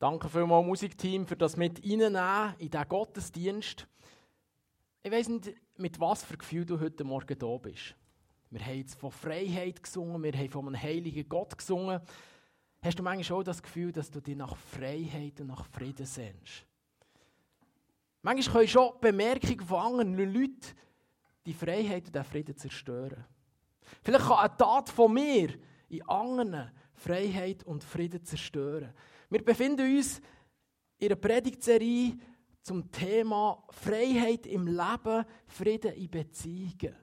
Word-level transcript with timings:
Danke 0.00 0.30
vielmals, 0.30 0.64
Musikteam, 0.64 1.26
für 1.26 1.36
das 1.36 1.58
mit 1.58 1.84
reinnehmen 1.84 2.54
in 2.56 2.70
diesen 2.70 2.88
Gottesdienst. 2.88 3.86
Ich 5.02 5.12
weiss 5.12 5.28
nicht, 5.28 5.54
mit 5.76 6.00
was 6.00 6.24
für 6.24 6.38
Gefühl 6.38 6.64
du 6.64 6.80
heute 6.80 7.04
Morgen 7.04 7.38
da 7.38 7.58
bist. 7.58 7.94
Wir 8.48 8.64
haben 8.64 8.78
jetzt 8.78 8.98
von 8.98 9.10
Freiheit 9.10 9.82
gesungen, 9.82 10.22
wir 10.22 10.32
haben 10.32 10.48
von 10.48 10.68
einem 10.68 10.82
heiligen 10.82 11.28
Gott 11.28 11.58
gesungen. 11.58 12.00
Hast 12.80 12.98
du 12.98 13.02
manchmal 13.02 13.40
auch 13.40 13.42
das 13.42 13.62
Gefühl, 13.62 13.92
dass 13.92 14.10
du 14.10 14.22
dich 14.22 14.36
nach 14.36 14.56
Freiheit 14.56 15.38
und 15.42 15.48
nach 15.48 15.66
Frieden 15.66 16.06
sehnst? 16.06 16.64
Manchmal 18.22 18.54
können 18.54 18.68
schon 18.68 18.98
Bemerkungen 19.02 19.60
von 19.60 19.80
anderen 19.80 20.32
Leuten 20.32 20.60
die 21.44 21.52
Freiheit 21.52 22.06
und 22.06 22.14
den 22.14 22.24
Frieden 22.24 22.56
zerstören. 22.56 23.26
Vielleicht 24.02 24.24
kann 24.24 24.38
eine 24.38 24.56
Tat 24.56 24.88
von 24.88 25.12
mir 25.12 25.58
in 25.90 26.08
anderen 26.08 26.70
Freiheit 26.94 27.64
und 27.64 27.84
Frieden 27.84 28.24
zerstören. 28.24 28.94
Wir 29.30 29.44
befinden 29.44 29.96
uns 29.96 30.20
in 30.98 31.06
einer 31.06 31.14
Predigtserie 31.14 32.18
zum 32.62 32.90
Thema 32.90 33.62
Freiheit 33.70 34.44
im 34.44 34.66
Leben, 34.66 35.24
Frieden 35.46 35.92
in 35.94 36.10
Beziehungen. 36.10 36.96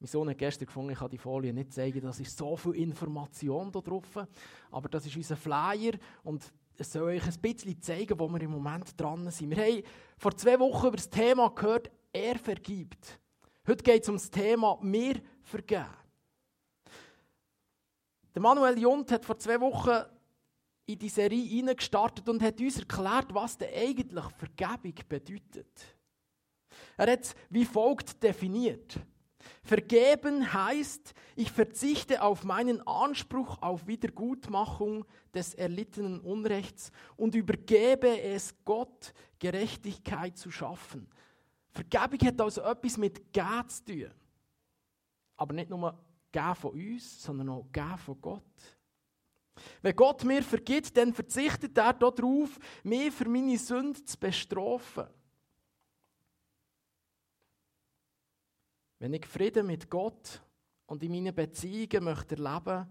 Mein 0.00 0.08
Sohn 0.08 0.28
hat 0.28 0.38
gestern 0.38 0.66
gefunden, 0.66 0.90
ich 0.90 0.98
kann 0.98 1.08
die 1.08 1.18
Folie 1.18 1.52
nicht 1.52 1.72
zeigen, 1.72 2.00
das 2.00 2.18
ist 2.18 2.36
so 2.36 2.56
viel 2.56 2.74
Information 2.74 3.70
da 3.70 3.80
drauf. 3.80 4.26
Aber 4.72 4.88
das 4.88 5.06
ist 5.06 5.16
unser 5.16 5.36
Flyer 5.36 5.92
und 6.24 6.52
es 6.76 6.92
soll 6.92 7.14
euch 7.14 7.24
ein 7.24 7.40
bisschen 7.40 7.80
zeigen, 7.80 8.18
wo 8.18 8.28
wir 8.28 8.40
im 8.42 8.50
Moment 8.50 9.00
dran 9.00 9.30
sind. 9.30 9.50
Wir 9.50 9.64
haben 9.64 9.82
vor 10.18 10.36
zwei 10.36 10.58
Wochen 10.58 10.88
über 10.88 10.96
das 10.96 11.08
Thema 11.08 11.48
gehört, 11.50 11.92
er 12.12 12.40
vergibt. 12.40 13.20
Heute 13.68 13.84
geht 13.84 14.02
es 14.02 14.08
um 14.08 14.16
das 14.16 14.28
Thema, 14.28 14.78
wir 14.82 15.22
vergeben. 15.42 15.86
Der 18.34 18.42
Manuel 18.42 18.76
Jund 18.80 19.12
hat 19.12 19.24
vor 19.24 19.38
zwei 19.38 19.60
Wochen 19.60 20.02
in 20.86 20.98
die 20.98 21.08
Serie 21.08 21.42
hineingestartet 21.42 22.28
und 22.28 22.42
hat 22.42 22.60
uns 22.60 22.78
erklärt, 22.78 23.32
was 23.34 23.56
denn 23.56 23.72
eigentlich 23.74 24.24
Vergebung 24.36 24.94
bedeutet. 25.08 25.96
Er 26.96 27.12
hat 27.12 27.22
es 27.22 27.34
wie 27.50 27.64
folgt 27.64 28.22
definiert. 28.22 29.00
Vergeben 29.62 30.52
heißt, 30.52 31.14
ich 31.36 31.50
verzichte 31.50 32.22
auf 32.22 32.44
meinen 32.44 32.86
Anspruch 32.86 33.60
auf 33.62 33.86
Wiedergutmachung 33.86 35.04
des 35.32 35.54
erlittenen 35.54 36.20
Unrechts 36.20 36.90
und 37.16 37.34
übergebe 37.34 38.20
es 38.20 38.54
Gott, 38.64 39.12
Gerechtigkeit 39.38 40.36
zu 40.36 40.50
schaffen. 40.50 41.08
Vergebung 41.70 42.20
hat 42.26 42.40
also 42.40 42.62
etwas 42.62 42.96
mit 42.96 43.32
Gehen 43.32 43.68
zu 43.68 43.84
tun. 43.84 44.10
Aber 45.36 45.54
nicht 45.54 45.70
nur 45.70 45.98
Gehen 46.30 46.54
von 46.54 46.70
uns, 46.72 47.22
sondern 47.22 47.48
auch 47.48 47.66
Gehen 47.72 47.98
von 47.98 48.20
Gott. 48.20 48.42
Wenn 49.82 49.96
Gott 49.96 50.24
mir 50.24 50.42
vergibt, 50.42 50.96
dann 50.96 51.12
verzichtet 51.12 51.76
er 51.78 51.92
darauf, 51.92 52.58
mich 52.82 53.12
für 53.12 53.28
meine 53.28 53.58
Sünde 53.58 54.04
zu 54.04 54.18
bestrafen. 54.18 55.06
Wenn 58.98 59.14
ich 59.14 59.26
Frieden 59.26 59.66
mit 59.66 59.90
Gott 59.90 60.42
und 60.86 61.02
in 61.02 61.12
meinen 61.12 61.34
Beziehungen 61.34 62.04
möchte 62.04 62.36
erleben, 62.36 62.86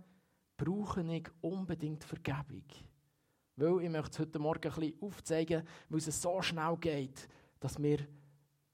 brauche 0.57 1.01
ich 1.01 1.27
unbedingt 1.41 2.03
Vergebung. 2.03 2.65
Weil 3.55 3.83
ich 3.83 3.89
möchte 3.89 4.11
es 4.11 4.19
heute 4.19 4.39
Morgen 4.39 4.71
ein 4.71 4.79
bisschen 4.79 5.01
aufzeigen, 5.01 5.67
weil 5.89 5.99
es 5.99 6.21
so 6.21 6.41
schnell 6.41 6.77
geht, 6.77 7.27
dass 7.59 7.81
wir 7.81 8.07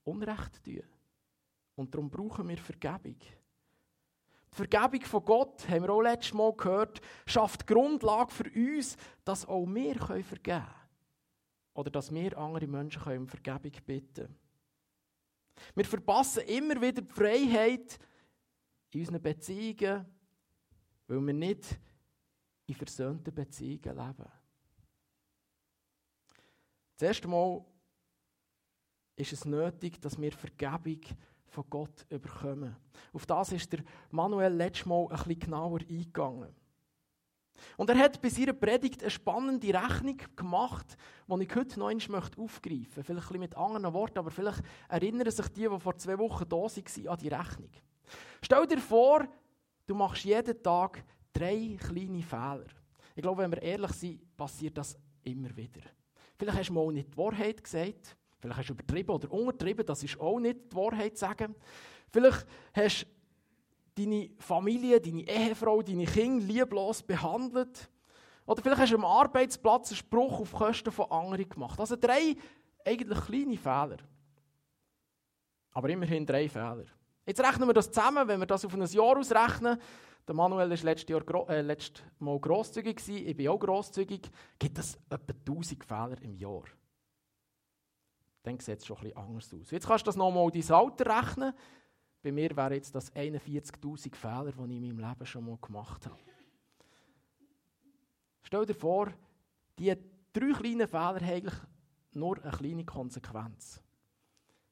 Unrecht 0.03 0.63
tun. 0.63 0.83
Und 1.75 1.93
darum 1.93 2.09
brauchen 2.09 2.47
wir 2.47 2.57
Vergebung. 2.57 3.17
Die 4.51 4.55
Vergebung 4.55 5.01
von 5.01 5.25
Gott, 5.25 5.67
haben 5.69 5.83
wir 5.83 5.89
auch 5.91 6.01
letztes 6.01 6.33
Mal 6.33 6.53
gehört, 6.53 7.01
schafft 7.25 7.67
Grundlage 7.67 8.31
für 8.31 8.49
uns, 8.49 8.97
dass 9.23 9.45
auch 9.45 9.65
wir 9.65 9.95
vergeben 9.95 10.43
können. 10.43 10.65
Oder 11.73 11.91
dass 11.91 12.13
wir 12.13 12.37
andere 12.37 12.67
Menschen 12.67 13.01
um 13.03 13.27
Vergebung 13.27 13.71
bitten 13.85 14.13
können. 14.13 14.39
Wir 15.75 15.85
verpassen 15.85 16.43
immer 16.43 16.81
wieder 16.81 17.01
die 17.01 17.13
Freiheit 17.13 17.99
in 18.91 19.01
unseren 19.01 19.21
Beziehungen, 19.21 20.05
weil 21.07 21.21
wir 21.21 21.33
nicht 21.33 21.79
in 22.65 22.75
versöhnten 22.75 23.33
Beziehungen 23.33 23.97
leben. 23.97 24.31
Das 26.97 27.07
erste 27.07 27.27
Mal 27.27 27.65
ist 29.15 29.33
es 29.33 29.45
nötig, 29.45 30.01
dass 30.01 30.19
wir 30.19 30.31
Vergebung 30.31 31.01
von 31.49 31.65
Gott 31.69 32.05
überkommen. 32.09 32.75
Auf 33.13 33.25
das 33.25 33.51
ist 33.51 33.71
der 33.71 33.83
Manuel 34.11 34.53
letztes 34.53 34.85
Mal 34.85 35.07
ein 35.09 35.17
bisschen 35.17 35.39
genauer 35.39 35.79
eingegangen. 35.81 36.53
Und 37.77 37.89
er 37.89 37.97
hat 37.97 38.21
bei 38.21 38.29
seiner 38.29 38.53
Predigt 38.53 39.01
eine 39.01 39.09
spannende 39.09 39.73
Rechnung 39.73 40.17
gemacht, 40.35 40.97
die 41.27 41.43
ich 41.43 41.55
heute 41.55 41.79
noch 41.79 41.89
einmal 41.89 42.21
aufgreifen 42.37 42.79
möchte. 42.79 43.03
Vielleicht 43.03 43.09
ein 43.09 43.15
bisschen 43.15 43.39
mit 43.39 43.57
anderen 43.57 43.93
Worten, 43.93 44.19
aber 44.19 44.31
vielleicht 44.31 44.61
erinnern 44.87 45.29
sich 45.29 45.47
die, 45.49 45.67
die 45.67 45.79
vor 45.79 45.97
zwei 45.97 46.17
Wochen 46.17 46.47
da 46.47 46.55
waren, 46.55 47.07
an 47.07 47.17
die 47.17 47.27
Rechnung. 47.27 47.71
Stell 48.41 48.67
dir 48.67 48.79
vor, 48.79 49.27
du 49.85 49.95
machst 49.95 50.23
jeden 50.23 50.61
Tag 50.63 51.03
drei 51.33 51.77
kleine 51.79 52.23
Fehler. 52.23 52.65
Ich 53.15 53.21
glaube, 53.21 53.43
wenn 53.43 53.51
wir 53.51 53.61
ehrlich 53.61 53.91
sind, 53.91 54.37
passiert 54.37 54.77
das 54.77 54.97
immer 55.23 55.55
wieder. 55.55 55.81
Vielleicht 56.37 56.57
hast 56.59 56.69
du 56.69 56.73
mal 56.73 56.91
nicht 56.93 57.11
die 57.11 57.17
Wahrheit 57.17 57.63
gesagt. 57.63 58.15
Vielleicht 58.39 58.59
hast 58.59 58.69
du 58.69 58.73
übertrieben 58.73 59.11
oder 59.11 59.31
untertrieben. 59.31 59.85
Das 59.85 60.03
ist 60.03 60.19
auch 60.19 60.39
nicht 60.39 60.71
die 60.71 60.75
Wahrheit 60.75 61.17
zu 61.17 61.25
sagen. 61.25 61.55
Vielleicht 62.11 62.45
hast 62.73 63.05
du 63.95 64.03
deine 64.03 64.29
Familie, 64.39 65.01
deine 65.01 65.27
Ehefrau, 65.27 65.81
deine 65.81 66.05
Kinder 66.05 66.45
lieblos 66.45 67.03
behandelt. 67.03 67.89
Oder 68.45 68.61
vielleicht 68.61 68.81
hast 68.81 68.91
du 68.91 68.95
am 68.95 69.05
Arbeitsplatz 69.05 69.91
einen 69.91 69.97
Spruch 69.97 70.39
auf 70.39 70.53
Kosten 70.53 70.91
von 70.91 71.11
anderen 71.11 71.47
gemacht. 71.47 71.79
Also 71.79 71.95
drei 71.95 72.35
eigentlich 72.85 73.19
kleine 73.25 73.57
Fehler. 73.57 73.97
Aber 75.71 75.89
immerhin 75.89 76.25
drei 76.25 76.49
Fehler. 76.49 76.85
Jetzt 77.25 77.41
rechnen 77.41 77.67
wir 77.69 77.73
das 77.73 77.91
zusammen, 77.91 78.27
wenn 78.27 78.39
wir 78.39 78.47
das 78.47 78.65
auf 78.65 78.73
ein 78.73 78.83
Jahr 78.83 79.17
ausrechnen. 79.17 79.79
Der 80.27 80.35
Manuel 80.35 80.69
war 80.69 80.77
letztes, 80.77 81.09
Jahr, 81.09 81.49
äh, 81.49 81.61
letztes 81.61 82.03
Mal 82.19 82.39
grosszügig, 82.39 83.07
ich 83.07 83.35
bin 83.35 83.47
auch 83.49 83.59
grosszügig. 83.59 84.29
Gibt 84.57 84.77
es 84.79 84.97
etwa 85.09 85.33
1000 85.45 85.83
Fehler 85.83 86.21
im 86.21 86.35
Jahr? 86.35 86.63
Dann 88.43 88.59
sieht 88.59 88.79
es 88.79 88.85
schon 88.85 88.97
etwas 88.97 89.15
anders 89.15 89.53
aus. 89.53 89.71
Jetzt 89.71 89.87
kannst 89.87 90.05
du 90.05 90.09
das 90.09 90.15
nochmal 90.15 90.49
dein 90.51 90.71
Alter 90.71 91.17
rechnen. 91.17 91.53
Bei 92.21 92.31
mir 92.31 92.55
wären 92.55 92.73
jetzt 92.73 92.93
das 92.93 93.13
41.000 93.13 94.15
Fehler, 94.15 94.51
die 94.51 94.77
ich 94.77 94.81
in 94.81 94.81
meinem 94.81 95.09
Leben 95.09 95.25
schon 95.25 95.45
mal 95.45 95.57
gemacht 95.57 96.05
habe. 96.05 96.19
Stell 98.43 98.65
dir 98.65 98.73
vor, 98.73 99.13
diese 99.77 99.97
drei 100.33 100.51
kleinen 100.53 100.87
Fehler 100.87 101.03
haben 101.03 101.25
eigentlich 101.25 101.59
nur 102.13 102.43
eine 102.43 102.51
kleine 102.51 102.85
Konsequenz. 102.85 103.81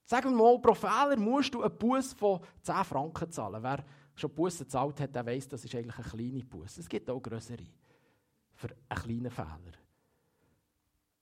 Sagen 0.04 0.30
wir 0.30 0.36
mal, 0.36 0.58
pro 0.58 0.74
Fehler 0.74 1.16
musst 1.18 1.54
du 1.54 1.62
einen 1.62 1.76
Bus 1.76 2.12
von 2.14 2.40
10 2.62 2.84
Franken 2.84 3.30
zahlen. 3.30 3.62
Wer 3.62 3.84
schon 4.14 4.34
Busse 4.34 4.64
gezahlt 4.64 5.00
hat, 5.00 5.14
der 5.14 5.24
weiß, 5.24 5.48
das 5.48 5.64
ist 5.64 5.74
eigentlich 5.74 5.98
eine 5.98 6.08
kleine 6.08 6.44
Bus. 6.44 6.78
Es 6.78 6.88
gibt 6.88 7.08
auch 7.08 7.20
größere 7.20 7.64
für 8.54 8.68
einen 8.88 9.02
kleinen 9.02 9.30
Fehler. 9.30 9.87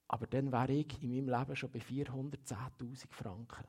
Aber 0.07 0.27
dann 0.27 0.51
wäre 0.51 0.71
ich 0.71 1.03
in 1.03 1.09
meinem 1.09 1.39
Leben 1.39 1.55
schon 1.55 1.71
bei 1.71 1.79
410.000 1.79 3.11
Franken. 3.11 3.65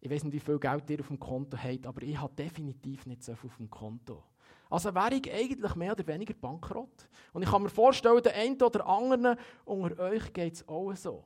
Ich 0.00 0.10
weiß 0.10 0.24
nicht, 0.24 0.34
wie 0.34 0.40
viel 0.40 0.58
Geld 0.58 0.88
ihr 0.90 1.00
auf 1.00 1.08
dem 1.08 1.18
Konto 1.18 1.56
habt, 1.56 1.86
aber 1.86 2.02
ich 2.02 2.18
habe 2.18 2.34
definitiv 2.34 3.06
nicht 3.06 3.24
so 3.24 3.34
viel 3.34 3.50
auf 3.50 3.56
dem 3.56 3.70
Konto. 3.70 4.22
Also 4.68 4.94
wäre 4.94 5.14
ich 5.14 5.32
eigentlich 5.32 5.74
mehr 5.74 5.92
oder 5.92 6.06
weniger 6.06 6.34
bankrott. 6.34 7.08
Und 7.32 7.42
ich 7.42 7.50
kann 7.50 7.62
mir 7.62 7.68
vorstellen, 7.68 8.22
der 8.22 8.34
eine 8.34 8.56
oder 8.56 8.86
andere 8.86 9.36
unter 9.64 9.98
euch 10.02 10.32
geht 10.32 10.54
es 10.54 10.68
auch 10.68 10.94
so. 10.94 11.24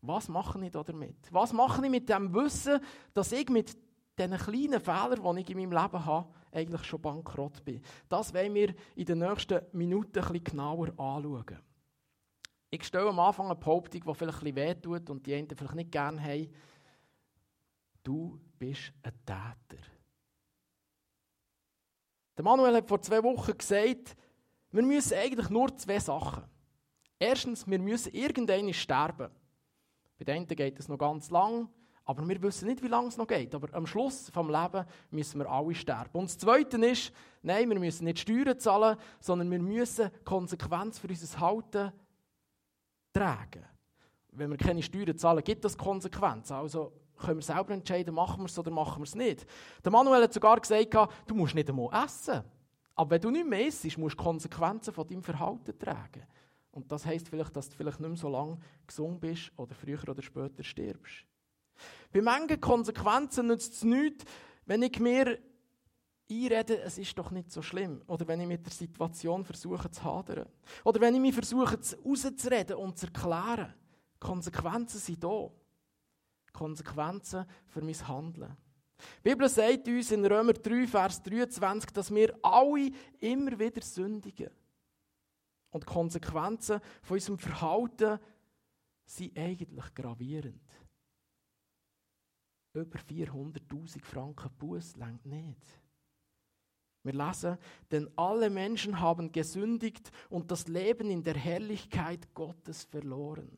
Was 0.00 0.28
mache 0.28 0.64
ich 0.64 0.70
da 0.70 0.82
damit? 0.82 1.16
Was 1.30 1.52
mache 1.52 1.84
ich 1.84 1.90
mit 1.90 2.08
dem 2.08 2.32
Wissen, 2.32 2.80
dass 3.12 3.32
ich 3.32 3.48
mit 3.48 3.76
diesen 4.18 4.36
kleinen 4.36 4.80
Fehlern, 4.80 5.36
die 5.36 5.42
ich 5.42 5.50
in 5.50 5.58
meinem 5.58 5.82
Leben 5.82 6.04
habe, 6.04 6.28
eigentlich 6.52 6.84
schon 6.84 7.02
bankrott 7.02 7.64
bin? 7.64 7.82
Das 8.08 8.32
wollen 8.32 8.54
wir 8.54 8.74
in 8.94 9.04
den 9.04 9.18
nächsten 9.18 9.60
Minuten 9.72 10.18
ein 10.18 10.32
bisschen 10.32 10.44
genauer 10.44 10.88
anschauen. 10.98 11.58
Ich 12.70 12.84
stelle 12.84 13.08
am 13.08 13.20
Anfang 13.20 13.46
eine 13.46 13.54
Behauptung, 13.54 14.02
die 14.02 14.14
vielleicht 14.14 14.38
ein 14.38 14.44
bisschen 14.44 14.56
wehtut 14.56 15.10
und 15.10 15.26
die 15.26 15.34
einen 15.34 15.48
vielleicht 15.48 15.74
nicht 15.74 15.92
gerne 15.92 16.22
haben. 16.22 16.52
Du 18.02 18.40
bist 18.58 18.92
ein 19.02 19.12
Täter. 19.24 19.82
Der 22.36 22.44
Manuel 22.44 22.76
hat 22.76 22.88
vor 22.88 23.00
zwei 23.00 23.22
Wochen 23.22 23.56
gesagt, 23.56 24.16
wir 24.70 24.82
müssen 24.82 25.16
eigentlich 25.16 25.48
nur 25.48 25.74
zwei 25.76 25.98
Sachen. 25.98 26.44
Erstens, 27.18 27.66
wir 27.66 27.78
müssen 27.78 28.12
irgendwann 28.12 28.72
sterben. 28.74 29.30
Bei 30.18 30.24
den 30.24 30.36
einen 30.36 30.46
geht 30.46 30.78
es 30.78 30.88
noch 30.88 30.98
ganz 30.98 31.30
lang, 31.30 31.68
aber 32.04 32.28
wir 32.28 32.40
wissen 32.42 32.68
nicht, 32.68 32.82
wie 32.82 32.88
lange 32.88 33.08
es 33.08 33.16
noch 33.16 33.26
geht. 33.26 33.54
Aber 33.54 33.72
am 33.74 33.86
Schluss 33.86 34.28
vom 34.30 34.50
Leben 34.50 34.84
müssen 35.10 35.40
wir 35.40 35.50
alle 35.50 35.74
sterben. 35.74 36.18
Und 36.18 36.28
das 36.28 36.38
Zweite 36.38 36.76
ist, 36.84 37.12
nein, 37.42 37.68
wir 37.68 37.78
müssen 37.78 38.04
nicht 38.04 38.18
Steuern 38.18 38.58
zahlen, 38.58 38.96
sondern 39.18 39.50
wir 39.50 39.58
müssen 39.58 40.10
Konsequenz 40.24 40.98
für 40.98 41.08
unser 41.08 41.40
Halten 41.40 41.92
tragen. 43.16 43.64
Wenn 44.32 44.50
wir 44.50 44.58
keine 44.58 44.82
Steuern 44.82 45.16
zahlen, 45.16 45.42
gibt 45.42 45.64
das 45.64 45.76
Konsequenzen. 45.76 46.54
Also 46.54 46.92
können 47.16 47.38
wir 47.38 47.42
selber 47.42 47.72
entscheiden, 47.72 48.14
machen 48.14 48.42
wir 48.42 48.46
es 48.46 48.58
oder 48.58 48.70
machen 48.70 49.00
wir 49.00 49.04
es 49.04 49.14
nicht. 49.14 49.46
Der 49.82 49.90
Manuel 49.90 50.22
hat 50.22 50.34
sogar 50.34 50.60
gesagt, 50.60 50.94
du 51.26 51.34
musst 51.34 51.54
nicht 51.54 51.68
einmal 51.68 52.04
essen. 52.04 52.42
Aber 52.94 53.10
wenn 53.10 53.20
du 53.20 53.30
nicht 53.30 53.46
mehr 53.46 53.66
isst, 53.66 53.84
musst 53.98 54.18
du 54.18 54.22
Konsequenzen 54.22 54.92
von 54.92 55.06
deinem 55.06 55.22
Verhalten 55.22 55.78
tragen. 55.78 56.22
Und 56.70 56.92
das 56.92 57.06
heisst 57.06 57.28
vielleicht, 57.28 57.56
dass 57.56 57.70
du 57.70 57.76
vielleicht 57.76 58.00
nicht 58.00 58.08
mehr 58.08 58.18
so 58.18 58.28
lange 58.28 58.58
gesund 58.86 59.20
bist 59.20 59.50
oder 59.56 59.74
früher 59.74 60.08
oder 60.08 60.22
später 60.22 60.62
stirbst. 60.62 61.24
Bei 62.12 62.20
manchen 62.20 62.60
Konsequenzen 62.60 63.46
nützt 63.46 63.74
es 63.74 63.84
nichts, 63.84 64.24
wenn 64.66 64.82
ich 64.82 64.98
mir 65.00 65.38
einrede, 66.30 66.80
es 66.80 66.98
ist 66.98 67.16
doch 67.18 67.30
nicht 67.30 67.50
so 67.50 67.62
schlimm. 67.62 68.02
Oder 68.06 68.26
wenn 68.26 68.40
ich 68.40 68.46
mit 68.46 68.64
der 68.64 68.72
Situation 68.72 69.44
versuche 69.44 69.90
zu 69.90 70.02
hadern. 70.02 70.48
Oder 70.84 71.00
wenn 71.00 71.14
ich 71.14 71.20
mich 71.20 71.34
versuche 71.34 71.78
rauszureden 72.04 72.76
und 72.76 72.98
zu 72.98 73.06
erklären. 73.06 73.74
Konsequenzen 74.18 74.98
sind 74.98 75.22
da. 75.22 75.50
Konsequenzen 76.52 77.44
für 77.66 77.82
mein 77.82 78.08
Handeln. 78.08 78.56
Die 79.18 79.30
Bibel 79.30 79.48
sagt 79.48 79.86
uns 79.88 80.10
in 80.10 80.24
Römer 80.24 80.54
3, 80.54 80.86
Vers 80.86 81.22
23, 81.22 81.90
dass 81.90 82.14
wir 82.14 82.34
alle 82.42 82.90
immer 83.18 83.58
wieder 83.58 83.82
sündigen. 83.82 84.50
Und 85.70 85.82
die 85.82 85.92
Konsequenzen 85.92 86.80
von 87.02 87.16
unserem 87.16 87.38
Verhalten 87.38 88.18
sind 89.04 89.38
eigentlich 89.38 89.94
gravierend. 89.94 90.62
Über 92.72 92.98
400.000 92.98 94.04
Franken 94.04 94.50
Buß 94.58 94.96
längt 94.96 95.26
nicht. 95.26 95.80
Wir 97.06 97.12
lesen, 97.12 97.56
denn 97.90 98.10
alle 98.16 98.50
Menschen 98.50 99.00
haben 99.00 99.30
gesündigt 99.32 100.10
und 100.28 100.50
das 100.50 100.66
Leben 100.66 101.10
in 101.10 101.22
der 101.22 101.36
Herrlichkeit 101.36 102.34
Gottes 102.34 102.84
verloren. 102.84 103.56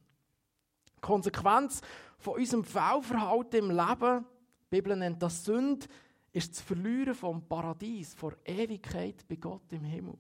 Konsequenz 1.01 1.81
von 2.19 2.35
unserem 2.35 2.65
Fehlverhalten 2.65 3.59
im 3.59 3.71
Leben, 3.71 4.27
die 4.71 4.77
Bibel 4.77 4.97
nennt 4.97 5.23
das 5.23 5.45
Sünde, 5.45 5.87
ist 6.33 6.53
das 6.53 6.61
Verlieren 6.61 7.15
vom 7.15 7.43
Paradies, 7.47 8.15
vor 8.15 8.35
Ewigkeit 8.45 9.27
bei 9.27 9.37
Gott 9.37 9.73
im 9.73 9.85
Himmel. 9.85 10.19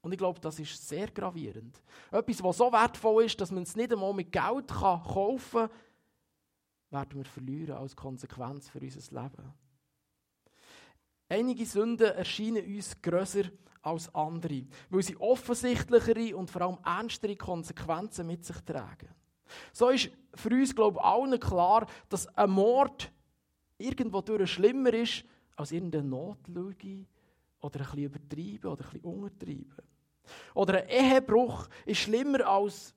Und 0.00 0.12
ich 0.12 0.18
glaube, 0.18 0.38
das 0.38 0.60
ist 0.60 0.86
sehr 0.86 1.10
gravierend. 1.10 1.82
Etwas, 2.12 2.42
was 2.42 2.58
so 2.58 2.70
wertvoll 2.70 3.24
ist, 3.24 3.40
dass 3.40 3.50
man 3.50 3.64
es 3.64 3.74
nicht 3.74 3.92
einmal 3.92 4.14
mit 4.14 4.30
Geld 4.30 4.68
kaufen 4.68 5.68
kann, 5.68 5.70
werden 6.90 7.16
wir 7.16 7.24
verlieren 7.24 7.76
als 7.76 7.96
Konsequenz 7.96 8.68
für 8.68 8.78
unser 8.78 9.22
Leben. 9.22 9.52
Einige 11.28 11.66
Sünden 11.66 12.14
erscheinen 12.14 12.64
uns 12.64 13.00
grösser 13.02 13.44
als 13.82 14.12
andere, 14.14 14.66
weil 14.90 15.02
sie 15.02 15.16
offensichtlichere 15.16 16.36
und 16.36 16.50
vor 16.50 16.62
allem 16.62 16.78
ernstere 16.84 17.36
Konsequenzen 17.36 18.26
mit 18.26 18.44
sich 18.44 18.60
tragen. 18.60 19.08
So 19.72 19.90
ist 19.90 20.10
für 20.34 20.50
uns, 20.50 20.74
glaube 20.74 20.98
ich, 20.98 21.04
allen 21.04 21.38
klar, 21.38 21.86
dass 22.08 22.26
ein 22.36 22.50
Mord 22.50 23.10
irgendwo 23.78 24.20
durch 24.20 24.52
schlimmer 24.52 24.92
ist 24.92 25.24
als 25.56 25.72
irgendeine 25.72 26.08
Notlüge 26.08 27.06
oder 27.60 27.80
ein 27.80 27.84
bisschen 27.84 28.04
übertrieben 28.04 28.66
oder 28.70 28.84
ein 28.84 28.90
bisschen 28.90 29.04
untertrieben. 29.04 29.84
Oder 30.54 30.82
ein 30.82 30.88
Ehebruch 30.88 31.68
ist 31.84 32.00
schlimmer 32.00 32.46
als 32.46 32.94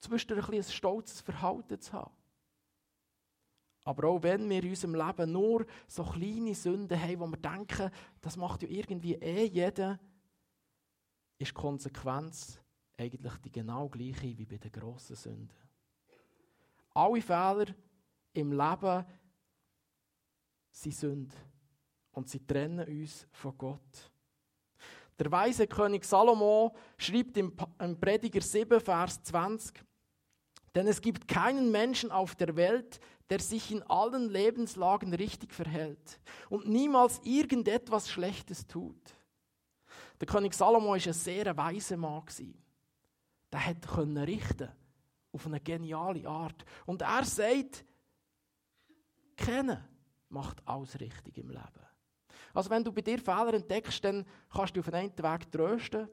zwischendurch 0.00 0.48
ein, 0.48 0.56
ein 0.56 0.64
stolzes 0.64 1.20
Verhalten 1.20 1.78
zu 1.80 1.92
haben. 1.92 2.19
Aber 3.90 4.06
auch 4.06 4.22
wenn 4.22 4.48
wir 4.48 4.62
in 4.62 4.68
unserem 4.70 4.94
Leben 4.94 5.32
nur 5.32 5.66
so 5.88 6.04
kleine 6.04 6.54
Sünden 6.54 6.96
haben, 6.96 7.18
wo 7.18 7.26
wir 7.26 7.38
denken, 7.38 7.90
das 8.20 8.36
macht 8.36 8.62
ja 8.62 8.68
irgendwie 8.68 9.14
eh 9.14 9.46
jeder, 9.46 9.98
ist 11.38 11.50
die 11.50 11.54
Konsequenz 11.54 12.60
eigentlich 12.96 13.32
die 13.38 13.50
genau 13.50 13.88
gleiche 13.88 14.38
wie 14.38 14.46
bei 14.46 14.58
den 14.58 14.70
grossen 14.70 15.16
Sünden. 15.16 15.50
Alle 16.94 17.20
Fehler 17.20 17.66
im 18.32 18.52
Leben 18.52 19.06
sind 20.70 20.94
Sünden 20.94 21.38
und 22.12 22.28
sie 22.28 22.46
trennen 22.46 22.86
uns 22.86 23.26
von 23.32 23.58
Gott. 23.58 24.12
Der 25.18 25.32
weise 25.32 25.66
König 25.66 26.04
Salomo 26.04 26.76
schreibt 26.96 27.36
im 27.38 27.56
Prediger 28.00 28.40
7, 28.40 28.80
Vers 28.80 29.20
20, 29.24 29.84
denn 30.74 30.86
es 30.86 31.00
gibt 31.00 31.28
keinen 31.28 31.70
Menschen 31.70 32.10
auf 32.10 32.34
der 32.36 32.56
Welt, 32.56 33.00
der 33.28 33.40
sich 33.40 33.70
in 33.70 33.82
allen 33.84 34.28
Lebenslagen 34.28 35.14
richtig 35.14 35.52
verhält 35.52 36.20
und 36.48 36.68
niemals 36.68 37.20
irgendetwas 37.24 38.10
Schlechtes 38.10 38.66
tut. 38.66 39.00
Der 40.20 40.26
König 40.26 40.54
Salomo 40.54 40.88
war 40.88 40.94
ein 40.94 41.12
sehr 41.12 41.56
weiser 41.56 41.96
Mann. 41.96 42.24
Der 43.52 43.74
konnte 43.86 44.26
richten 44.26 44.68
auf 45.32 45.46
eine 45.46 45.60
geniale 45.60 46.28
Art. 46.28 46.64
Und 46.86 47.02
er 47.02 47.24
sagt, 47.24 47.84
kennen 49.36 49.82
macht 50.28 50.66
alles 50.66 50.98
richtig 51.00 51.38
im 51.38 51.50
Leben. 51.50 51.86
Also 52.52 52.70
wenn 52.70 52.84
du 52.84 52.92
bei 52.92 53.00
dir 53.00 53.18
Fehler 53.18 53.54
entdeckst, 53.54 54.04
dann 54.04 54.26
kannst 54.52 54.76
du 54.76 54.80
auf 54.80 54.92
einen 54.92 55.16
Weg 55.16 55.50
trösten. 55.50 56.08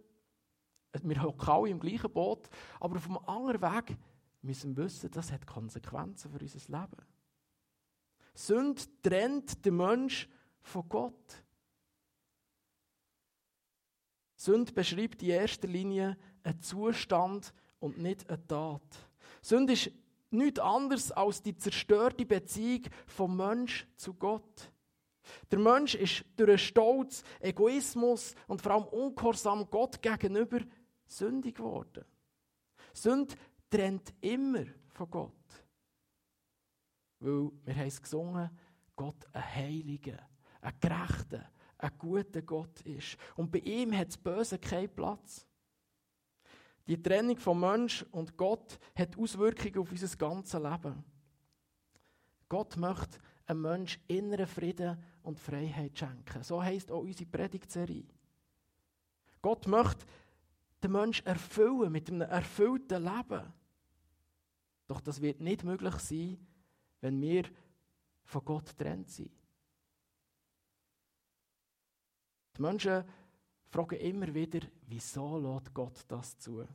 Wir 1.02 1.22
hocken 1.22 1.50
alle 1.50 1.70
im 1.70 1.80
gleichen 1.80 2.12
Boot. 2.12 2.48
Aber 2.80 2.96
auf 2.96 3.08
einem 3.08 3.18
anderen 3.18 3.62
Weg 3.62 3.98
müssen 4.48 4.76
wissen, 4.78 5.12
das 5.12 5.32
hat 5.32 5.46
Konsequenzen 5.46 6.32
für 6.32 6.40
unser 6.40 6.80
Leben. 6.80 7.06
Sünde 8.34 8.82
trennt 9.02 9.66
den 9.66 9.78
Mensch 9.78 10.30
von 10.62 10.88
Gott. 10.88 11.44
Sünde 14.36 14.72
beschreibt 14.72 15.22
in 15.24 15.30
erster 15.30 15.68
Linie 15.68 16.18
einen 16.44 16.62
Zustand 16.62 17.54
und 17.80 17.98
nicht 17.98 18.30
eine 18.30 18.46
Tat. 18.48 18.82
Sünde 19.42 19.74
ist 19.74 19.92
nichts 20.30 20.60
anderes 20.60 21.12
als 21.12 21.42
die 21.42 21.58
zerstörte 21.58 22.26
Beziehung 22.26 22.84
vom 23.08 23.36
Mensch 23.36 23.88
zu 23.96 24.14
Gott. 24.14 24.72
Der 25.52 25.60
Mensch 25.60 25.96
ist 25.96 26.24
durch 26.38 26.68
Stolz, 26.68 27.24
Egoismus 27.40 28.36
und 28.48 28.62
vor 28.62 28.74
allem 28.74 28.86
Ungehorsam 28.86 29.70
Gott 29.70 30.02
gegenüber 30.02 30.60
sündig 31.06 31.56
geworden. 31.56 32.06
Sünde 32.94 33.36
trennt 33.70 34.14
immer 34.22 34.66
von 34.90 35.10
Gott. 35.10 35.34
Weil 37.20 37.52
wir 37.66 37.76
haben 37.76 37.88
es 37.88 38.02
gesungen, 38.02 38.50
Gott 38.96 39.28
ein 39.34 39.56
Heiliger, 39.56 40.20
ein 40.62 40.74
Gerechter, 40.80 41.52
ein 41.78 41.98
guter 41.98 42.42
Gott 42.42 42.82
ist. 42.82 43.18
Und 43.36 43.52
bei 43.52 43.60
ihm 43.60 43.96
hat 43.96 44.10
das 44.10 44.18
Böse 44.18 44.58
keinen 44.58 44.94
Platz. 44.94 45.46
Die 46.88 47.02
Trennung 47.02 47.38
von 47.38 47.60
Mensch 47.60 48.06
und 48.12 48.38
Gott 48.38 48.80
hat 48.96 49.18
Auswirkungen 49.18 49.80
auf 49.80 49.92
unser 49.92 50.16
ganzes 50.16 50.62
Leben. 50.62 51.04
Gott 52.48 52.78
möchte 52.78 53.20
einem 53.46 53.62
Mensch 53.62 54.00
inneren 54.08 54.48
Frieden 54.48 54.98
und 55.22 55.40
Freiheit 55.40 55.98
schenken. 55.98 56.44
So 56.44 56.64
heisst 56.64 56.92
auch 56.92 57.02
unsere 57.02 57.30
Predigtserie. 57.30 58.06
Gott 59.42 59.68
möchte 59.68 60.06
den 60.84 60.92
Menschen 60.92 61.26
erfüllen 61.26 61.92
mit 61.92 62.10
einem 62.10 62.22
erfüllten 62.22 63.04
Leben. 63.04 63.54
Doch 64.88 65.02
das 65.02 65.22
wird 65.22 65.42
nicht 65.42 65.64
möglich 65.64 65.96
sein, 65.96 66.38
wenn 67.02 67.22
wir 67.22 67.44
von 68.24 68.46
Gott 68.46 68.68
getrennt 68.68 69.10
sind. 69.10 69.32
Die 72.56 72.62
Menschen 72.62 73.04
fragen 73.70 74.00
immer 74.00 74.34
wieder, 74.34 74.60
wieso 74.88 75.38
lässt 75.38 75.74
Gott 75.74 76.06
das 76.08 76.38
zu? 76.38 76.66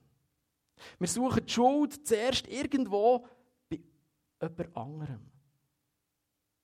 Wir 0.98 1.08
suchen 1.08 1.44
die 1.44 1.52
Schuld 1.52 2.06
zuerst 2.06 2.46
irgendwo 2.48 3.26
bei 3.68 3.80
jemand 4.40 4.76
anderem. 4.76 5.30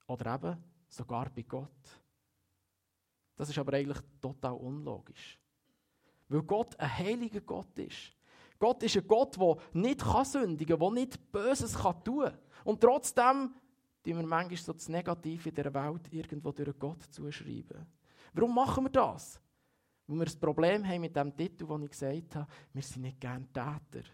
Oder 0.06 0.34
eben 0.34 0.64
sogar 0.88 1.30
bei 1.30 1.42
Gott. 1.42 2.00
Das 3.36 3.48
ist 3.50 3.58
aber 3.58 3.74
eigentlich 3.74 3.98
total 4.20 4.54
unlogisch. 4.54 5.38
Weil 6.28 6.42
Gott 6.42 6.78
ein 6.78 6.98
heiliger 6.98 7.40
Gott 7.40 7.78
ist. 7.78 8.12
Gott 8.58 8.82
ist 8.82 8.96
ein 8.96 9.06
Gott, 9.06 9.36
der 9.38 9.56
nicht 9.72 10.02
sündigen 10.24 10.78
kann, 10.78 10.94
der 10.94 11.02
nicht 11.02 11.32
Böses 11.32 11.72
tun 11.72 12.24
kann. 12.24 12.38
Und 12.64 12.80
trotzdem 12.80 13.54
tun 14.02 14.16
wir 14.16 14.26
manchmal 14.26 14.56
so 14.56 14.72
das 14.72 14.88
Negative 14.88 15.48
in 15.48 15.54
dieser 15.54 15.74
Welt 15.74 16.12
irgendwo 16.12 16.52
durch 16.52 16.78
Gott 16.78 17.02
zuschreiben. 17.10 17.86
Warum 18.32 18.54
machen 18.54 18.84
wir 18.84 18.90
das? 18.90 19.40
Weil 20.06 20.18
wir 20.18 20.26
ein 20.26 20.40
Problem 20.40 20.86
haben 20.86 21.00
mit 21.00 21.16
dem 21.16 21.36
Titel, 21.36 21.66
den 21.66 21.82
ich 21.82 21.90
gesagt 21.90 22.34
habe, 22.34 22.50
wir 22.72 22.82
sind 22.82 23.02
nicht 23.02 23.20
gerne 23.20 23.46
Täter. 23.46 24.06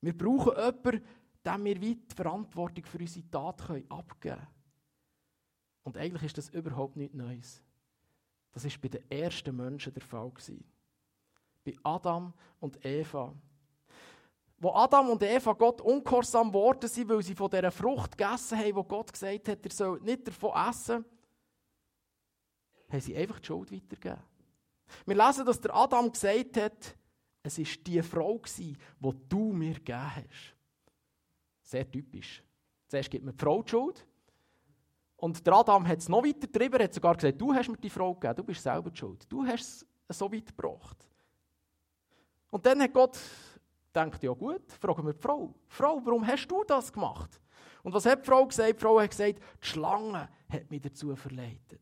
Wir 0.00 0.16
brauchen 0.16 0.52
jemanden, 0.54 1.04
dem 1.44 1.64
wir 1.64 1.82
weit 1.82 2.10
die 2.10 2.14
Verantwortung 2.14 2.84
für 2.84 2.98
unsere 2.98 3.30
Tat 3.30 3.62
abgeben 3.62 4.06
können. 4.20 4.46
Und 5.82 5.96
eigentlich 5.96 6.24
ist 6.24 6.38
das 6.38 6.48
überhaupt 6.50 6.96
nichts 6.96 7.16
Neues. 7.16 7.63
Das 8.54 8.64
war 8.64 8.72
bei 8.80 8.88
den 8.88 9.10
ersten 9.10 9.54
Menschen 9.54 9.92
der 9.92 10.02
Fall. 10.02 10.32
Bei 11.64 11.74
Adam 11.82 12.32
und 12.60 12.84
Eva. 12.84 13.34
Wo 14.58 14.70
Adam 14.70 15.10
und 15.10 15.22
Eva 15.22 15.52
Gott 15.52 15.80
ungehorsam 15.80 16.48
geworden 16.48 16.88
sind, 16.88 17.08
weil 17.08 17.22
sie 17.22 17.34
von 17.34 17.50
dieser 17.50 17.72
Frucht 17.72 18.16
gegessen 18.16 18.58
haben, 18.58 18.76
wo 18.76 18.84
Gott 18.84 19.12
gesagt 19.12 19.48
hat, 19.48 19.64
ihr 19.64 19.72
sollt 19.72 20.04
nicht 20.04 20.28
davon 20.28 20.52
essen, 20.70 21.04
haben 22.88 23.00
sie 23.00 23.16
einfach 23.16 23.40
die 23.40 23.46
Schuld 23.46 23.72
weitergegeben. 23.72 24.22
Wir 25.04 25.16
lesen, 25.16 25.44
dass 25.44 25.60
der 25.60 25.74
Adam 25.74 26.12
gesagt 26.12 26.56
hat, 26.56 26.96
es 27.42 27.58
war 27.58 27.82
die 27.84 28.02
Frau, 28.02 28.40
die 28.56 28.76
du 29.28 29.52
mir 29.52 29.74
gegeben 29.74 30.14
hast. 30.14 30.54
Sehr 31.62 31.90
typisch. 31.90 32.42
Zuerst 32.86 33.10
gibt 33.10 33.24
mir 33.24 33.32
die 33.32 33.42
Frau 33.42 33.62
die 33.62 33.70
Schuld 33.70 34.06
Und 35.24 35.46
der 35.46 35.54
Adam 35.54 35.88
hat 35.88 36.00
es 36.00 36.08
noch 36.10 36.22
weiter 36.22 36.40
getrieben, 36.40 36.82
hat 36.82 36.92
sogar 36.92 37.14
gesagt, 37.14 37.40
du 37.40 37.54
hast 37.54 37.70
mir 37.70 37.78
die 37.78 37.88
Frau 37.88 38.12
gegeben, 38.12 38.36
du 38.36 38.44
bist 38.44 38.62
selber 38.62 38.94
schuld. 38.94 39.24
Du 39.32 39.42
hast 39.42 39.86
es 40.06 40.18
so 40.18 40.30
weit 40.30 40.54
gebracht. 40.54 40.98
Und 42.50 42.66
dann 42.66 42.82
hat 42.82 42.92
Gott 42.92 43.18
gedacht, 43.86 44.22
ja 44.22 44.32
gut, 44.34 44.70
fragen 44.72 45.06
wir 45.06 45.14
die 45.14 45.22
Frau. 45.22 45.54
Frau, 45.66 45.98
warum 46.04 46.26
hast 46.26 46.46
du 46.46 46.62
das 46.64 46.92
gemacht? 46.92 47.40
Und 47.82 47.94
was 47.94 48.04
hat 48.04 48.20
die 48.20 48.26
Frau 48.26 48.44
gesagt? 48.44 48.74
Die 48.76 48.78
Frau 48.78 49.00
hat 49.00 49.08
gesagt, 49.08 49.38
die 49.62 49.66
Schlange 49.66 50.28
hat 50.46 50.70
mich 50.70 50.82
dazu 50.82 51.16
verleitet. 51.16 51.80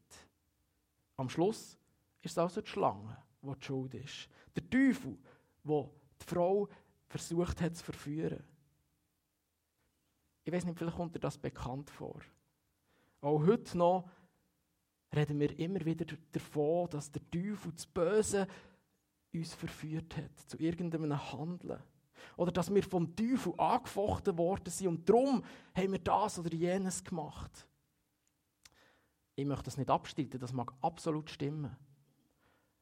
Am 1.16 1.28
Schluss 1.28 1.76
ist 2.20 2.30
es 2.30 2.38
also 2.38 2.60
die 2.60 2.70
Schlange, 2.70 3.16
die 3.42 3.52
die 3.58 3.64
Schuld 3.64 3.94
ist. 3.94 4.28
Der 4.54 4.70
Teufel, 4.70 5.18
der 5.64 5.90
die 6.20 6.26
Frau 6.26 6.68
versucht 7.08 7.60
hat 7.60 7.74
zu 7.74 7.82
verführen. 7.82 8.44
Ich 10.44 10.52
weiß 10.52 10.64
nicht, 10.64 10.78
vielleicht 10.78 10.96
kommt 10.96 11.16
dir 11.16 11.18
das 11.18 11.36
bekannt 11.36 11.90
vor. 11.90 12.20
Auch 13.22 13.46
heute 13.46 13.78
noch 13.78 14.10
reden 15.14 15.38
wir 15.38 15.56
immer 15.58 15.84
wieder 15.84 16.04
davon, 16.32 16.90
dass 16.90 17.10
der 17.10 17.22
Teufel 17.30 17.72
das 17.72 17.86
Böse 17.86 18.48
uns 19.32 19.54
verführt 19.54 20.16
hat, 20.16 20.38
zu 20.48 20.58
irgendeinem 20.58 21.32
Handeln. 21.32 21.80
Oder 22.36 22.50
dass 22.50 22.72
wir 22.74 22.82
vom 22.82 23.14
Teufel 23.14 23.54
angefochten 23.58 24.36
worden 24.36 24.70
sind 24.70 24.88
und 24.88 25.08
darum 25.08 25.44
haben 25.74 25.92
wir 25.92 25.98
das 26.00 26.38
oder 26.38 26.52
jenes 26.52 27.02
gemacht. 27.02 27.66
Ich 29.36 29.46
möchte 29.46 29.64
das 29.64 29.78
nicht 29.78 29.90
abstreiten, 29.90 30.40
das 30.40 30.52
mag 30.52 30.72
absolut 30.80 31.30
stimmen. 31.30 31.74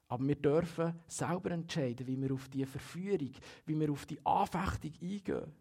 Aber 0.09 0.26
wir 0.26 0.37
dürfen 0.37 0.99
selber 1.06 1.50
entscheiden, 1.50 2.06
wie 2.06 2.20
wir 2.20 2.32
auf 2.32 2.49
die 2.49 2.64
Verführung, 2.64 3.32
wie 3.66 3.78
wir 3.78 3.92
auf 3.92 4.06
die 4.06 4.25
Anfechtung 4.25 4.92
eingehen, 5.00 5.52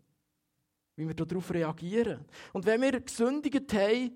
wie 0.96 1.08
wir 1.08 1.14
darauf 1.14 1.54
reagieren. 1.54 2.26
Und 2.54 2.66
wenn 2.66 2.82
wir 2.82 3.00
gesündigt 3.00 3.72
haben, 3.74 4.12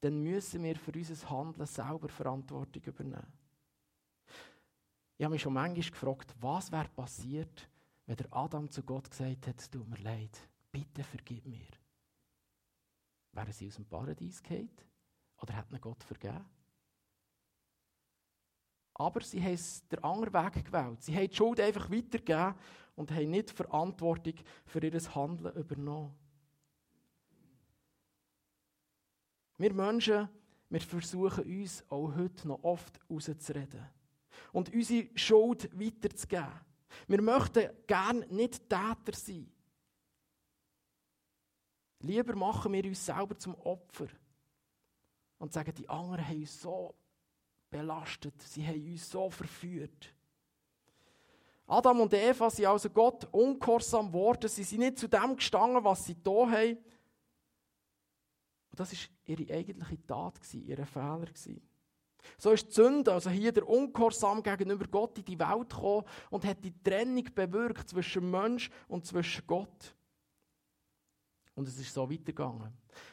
dann 0.00 0.22
müssen 0.22 0.62
wir 0.62 0.76
für 0.76 0.92
unser 0.92 1.30
Handeln 1.30 1.66
selber 1.66 2.08
Verantwortung 2.08 2.82
übernehmen. 2.82 3.32
Ich 5.16 5.24
habe 5.24 5.34
mich 5.34 5.42
schon 5.42 5.52
manchmal 5.52 5.90
gefragt, 5.90 6.34
was 6.40 6.72
wäre 6.72 6.88
passiert, 6.88 7.68
wenn 8.06 8.16
der 8.16 8.34
Adam 8.34 8.70
zu 8.70 8.82
Gott 8.82 9.10
gesagt 9.10 9.46
hätte, 9.46 9.54
es 9.58 9.70
tut 9.70 9.86
mir 9.88 9.98
leid, 9.98 10.48
bitte 10.72 11.04
vergib 11.04 11.46
mir. 11.46 11.68
Wären 13.32 13.52
sie 13.52 13.68
aus 13.68 13.76
dem 13.76 13.84
Paradies 13.84 14.42
gefallen? 14.42 14.70
Oder 15.42 15.64
ihnen 15.70 15.80
Gott 15.80 16.02
vergeben? 16.02 16.44
Aber 18.94 19.20
sie 19.22 19.42
haben 19.42 19.58
den 19.90 20.04
anderen 20.04 20.34
Weg 20.34 20.64
gewählt. 20.64 21.02
Sie 21.02 21.14
haben 21.14 21.28
die 21.28 21.36
Schuld 21.36 21.60
einfach 21.60 21.90
weitergegeben 21.90 22.54
und 22.96 23.10
haben 23.10 23.30
nicht 23.30 23.50
Verantwortung 23.50 24.34
für 24.66 24.82
ihr 24.82 25.14
Handeln 25.14 25.54
übernommen. 25.54 26.14
Wir 29.60 29.74
Menschen, 29.74 30.26
wir 30.70 30.80
versuchen 30.80 31.44
uns 31.44 31.84
auch 31.90 32.16
heute 32.16 32.48
noch 32.48 32.64
oft 32.64 32.98
rauszureden 33.10 33.86
und 34.54 34.72
unsere 34.72 35.10
Schuld 35.14 35.68
weiterzugeben. 35.78 36.48
Wir 37.06 37.20
möchten 37.20 37.68
gern 37.86 38.20
nicht 38.30 38.70
Täter 38.70 39.12
sein. 39.12 39.52
Lieber 41.98 42.34
machen 42.36 42.72
wir 42.72 42.82
uns 42.86 43.04
selber 43.04 43.36
zum 43.36 43.54
Opfer 43.56 44.06
und 45.36 45.52
sagen, 45.52 45.74
die 45.74 45.90
anderen 45.90 46.26
haben 46.26 46.40
uns 46.40 46.58
so 46.58 46.94
belastet, 47.68 48.40
sie 48.40 48.66
haben 48.66 48.92
uns 48.92 49.10
so 49.10 49.28
verführt. 49.28 50.14
Adam 51.66 52.00
und 52.00 52.14
Eva 52.14 52.48
sind 52.48 52.64
also 52.64 52.88
Gott 52.88 53.28
ungehorsam 53.30 54.06
geworden, 54.06 54.48
sie 54.48 54.64
sind 54.64 54.80
nicht 54.80 54.98
zu 54.98 55.06
dem 55.06 55.36
gestanden, 55.36 55.84
was 55.84 56.06
sie 56.06 56.16
da 56.22 56.50
haben, 56.50 56.78
das 58.80 58.92
war 58.92 58.98
ihre 59.26 59.54
eigentliche 59.54 60.06
Tat, 60.06 60.40
ihr 60.54 60.86
Fehler. 60.86 61.26
So 62.38 62.50
ist 62.50 62.68
die 62.68 62.72
Sünde, 62.72 63.12
also 63.12 63.28
hier 63.28 63.52
der 63.52 63.68
Ungehorsam 63.68 64.42
gegenüber 64.42 64.86
Gott 64.86 65.18
in 65.18 65.24
die 65.24 65.38
Welt 65.38 65.68
gekommen 65.68 66.06
und 66.30 66.46
hat 66.46 66.64
die 66.64 66.72
Trennung 66.82 67.24
bewirkt 67.34 67.90
zwischen 67.90 68.30
Mensch 68.30 68.70
und 68.88 69.04
zwischen 69.04 69.46
Gott. 69.46 69.94
Und 71.54 71.68
es 71.68 71.78
ist 71.78 71.92
so 71.92 72.10
weitergegangen. 72.10 72.72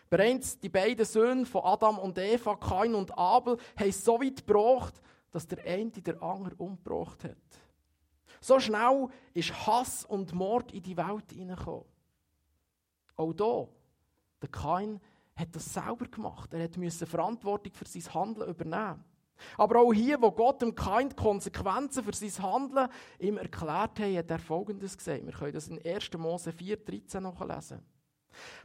Bereits 0.10 0.58
die 0.58 0.70
beiden 0.70 1.06
Söhne 1.06 1.46
von 1.46 1.64
Adam 1.66 2.00
und 2.00 2.18
Eva, 2.18 2.56
Kain 2.56 2.96
und 2.96 3.18
Abel, 3.18 3.58
haben 3.76 3.92
so 3.92 4.22
weit 4.22 4.46
gebracht, 4.48 5.02
dass 5.32 5.48
der 5.48 5.66
eine 5.66 5.92
der 5.92 6.22
andere 6.22 6.56
umgebracht 6.56 7.26
hat. 7.26 7.36
So 8.40 8.58
schnell 8.60 9.10
ist 9.34 9.68
Hass 9.68 10.06
und 10.06 10.34
Mord 10.34 10.72
in 10.72 10.84
die 10.84 10.96
Welt 10.96 11.30
hineingekommen. 11.32 11.86
Auch 13.18 13.34
hier, 13.34 13.68
der 14.42 14.50
Kain 14.50 15.02
hat 15.38 15.56
das 15.56 15.74
selber 15.74 16.08
gemacht. 16.08 16.54
Er 16.54 16.70
musste 16.78 17.06
Verantwortung 17.06 17.74
für 17.74 17.86
sein 17.86 18.14
Handeln 18.14 18.50
übernehmen. 18.50 19.04
Aber 19.56 19.82
auch 19.82 19.94
hier, 19.94 20.20
wo 20.22 20.32
Gott 20.32 20.62
dem 20.62 20.74
Kind 20.74 21.16
Konsequenzen 21.16 22.04
für 22.04 22.14
sein 22.14 22.44
Handeln 22.44 22.90
ihm 23.20 23.38
erklärt 23.38 24.00
hat, 24.00 24.16
hat 24.16 24.32
er 24.32 24.40
Folgendes 24.40 24.98
gesagt. 24.98 25.26
Wir 25.26 25.34
können 25.34 25.54
das 25.54 25.68
in 25.68 25.84
1. 25.86 26.12
Mose 26.18 26.52
4, 26.52 26.78
13 26.78 27.24
nachlesen. 27.24 27.86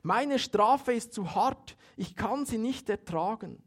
Meine 0.02 0.38
Strafe 0.38 0.92
ist 0.92 1.12
zu 1.12 1.34
hart, 1.34 1.76
ich 1.96 2.16
kann 2.16 2.44
sie 2.46 2.58
nicht 2.58 2.88
ertragen. 2.88 3.62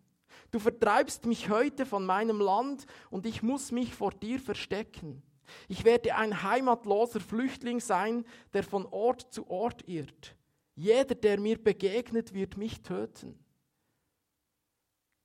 Du 0.51 0.59
vertreibst 0.59 1.25
mich 1.25 1.49
heute 1.49 1.85
von 1.85 2.05
meinem 2.05 2.39
Land 2.39 2.85
und 3.09 3.25
ich 3.25 3.43
muss 3.43 3.71
mich 3.71 3.93
vor 3.93 4.11
dir 4.11 4.39
verstecken. 4.39 5.23
Ich 5.67 5.83
werde 5.83 6.15
ein 6.15 6.43
heimatloser 6.43 7.19
Flüchtling 7.19 7.79
sein, 7.79 8.25
der 8.53 8.63
von 8.63 8.85
Ort 8.87 9.33
zu 9.33 9.49
Ort 9.49 9.87
irrt. 9.87 10.35
Jeder, 10.75 11.15
der 11.15 11.39
mir 11.39 11.61
begegnet, 11.61 12.33
wird 12.33 12.57
mich 12.57 12.81
töten. 12.81 13.39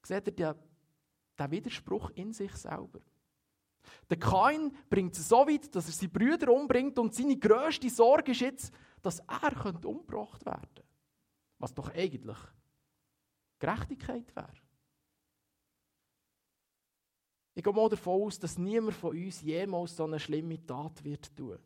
Seht 0.04 0.28
ihr 0.28 0.57
den 1.38 1.50
Widerspruch 1.50 2.11
in 2.11 2.33
sich 2.33 2.52
selber? 2.54 3.00
Der 4.09 4.19
Kain 4.19 4.76
bringt 4.88 5.16
es 5.16 5.28
so 5.28 5.47
weit, 5.47 5.75
dass 5.75 5.87
er 5.87 5.92
seine 5.92 6.11
Brüder 6.11 6.52
umbringt 6.52 6.99
und 6.99 7.14
seine 7.14 7.37
grösste 7.37 7.90
Sorge 7.90 8.33
ist 8.33 8.40
jetzt, 8.40 8.73
dass 9.02 9.21
er 9.21 9.85
umgebracht 9.85 10.45
werden 10.45 10.62
könnte. 10.62 10.85
Was 11.59 11.75
doch 11.75 11.90
eigentlich 11.95 12.38
Gerechtigkeit 13.59 14.35
wäre. 14.35 14.52
Ich 17.54 17.64
gehe 17.64 17.73
mal 17.73 17.88
davon 17.88 18.23
aus, 18.23 18.38
dass 18.38 18.57
niemand 18.57 18.97
von 18.97 19.16
uns 19.16 19.42
jemals 19.42 19.97
so 19.97 20.04
eine 20.04 20.19
schlimme 20.19 20.64
Tat 20.64 21.04
wird 21.04 21.37
tun. 21.37 21.59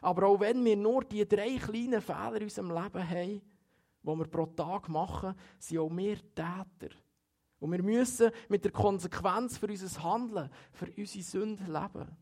Aber 0.00 0.26
auch 0.26 0.40
wenn 0.40 0.64
wir 0.64 0.76
nur 0.76 1.04
die 1.04 1.26
drei 1.26 1.56
kleinen 1.56 2.00
Fehler 2.00 2.36
in 2.36 2.44
unserem 2.44 2.70
Leben 2.70 3.08
haben, 3.08 3.42
die 4.02 4.18
wir 4.18 4.26
pro 4.26 4.46
Tag 4.46 4.88
machen, 4.88 5.34
sind 5.58 5.78
auch 5.78 5.90
wir 5.90 6.16
Täter. 6.34 6.94
Und 7.58 7.72
wir 7.72 7.82
müssen 7.82 8.30
mit 8.48 8.64
der 8.64 8.72
Konsequenz 8.72 9.56
für 9.56 9.68
unser 9.68 10.02
Handeln, 10.02 10.50
für 10.72 10.86
unsere 10.96 11.24
Sünden 11.24 11.72
leben. 11.72 12.16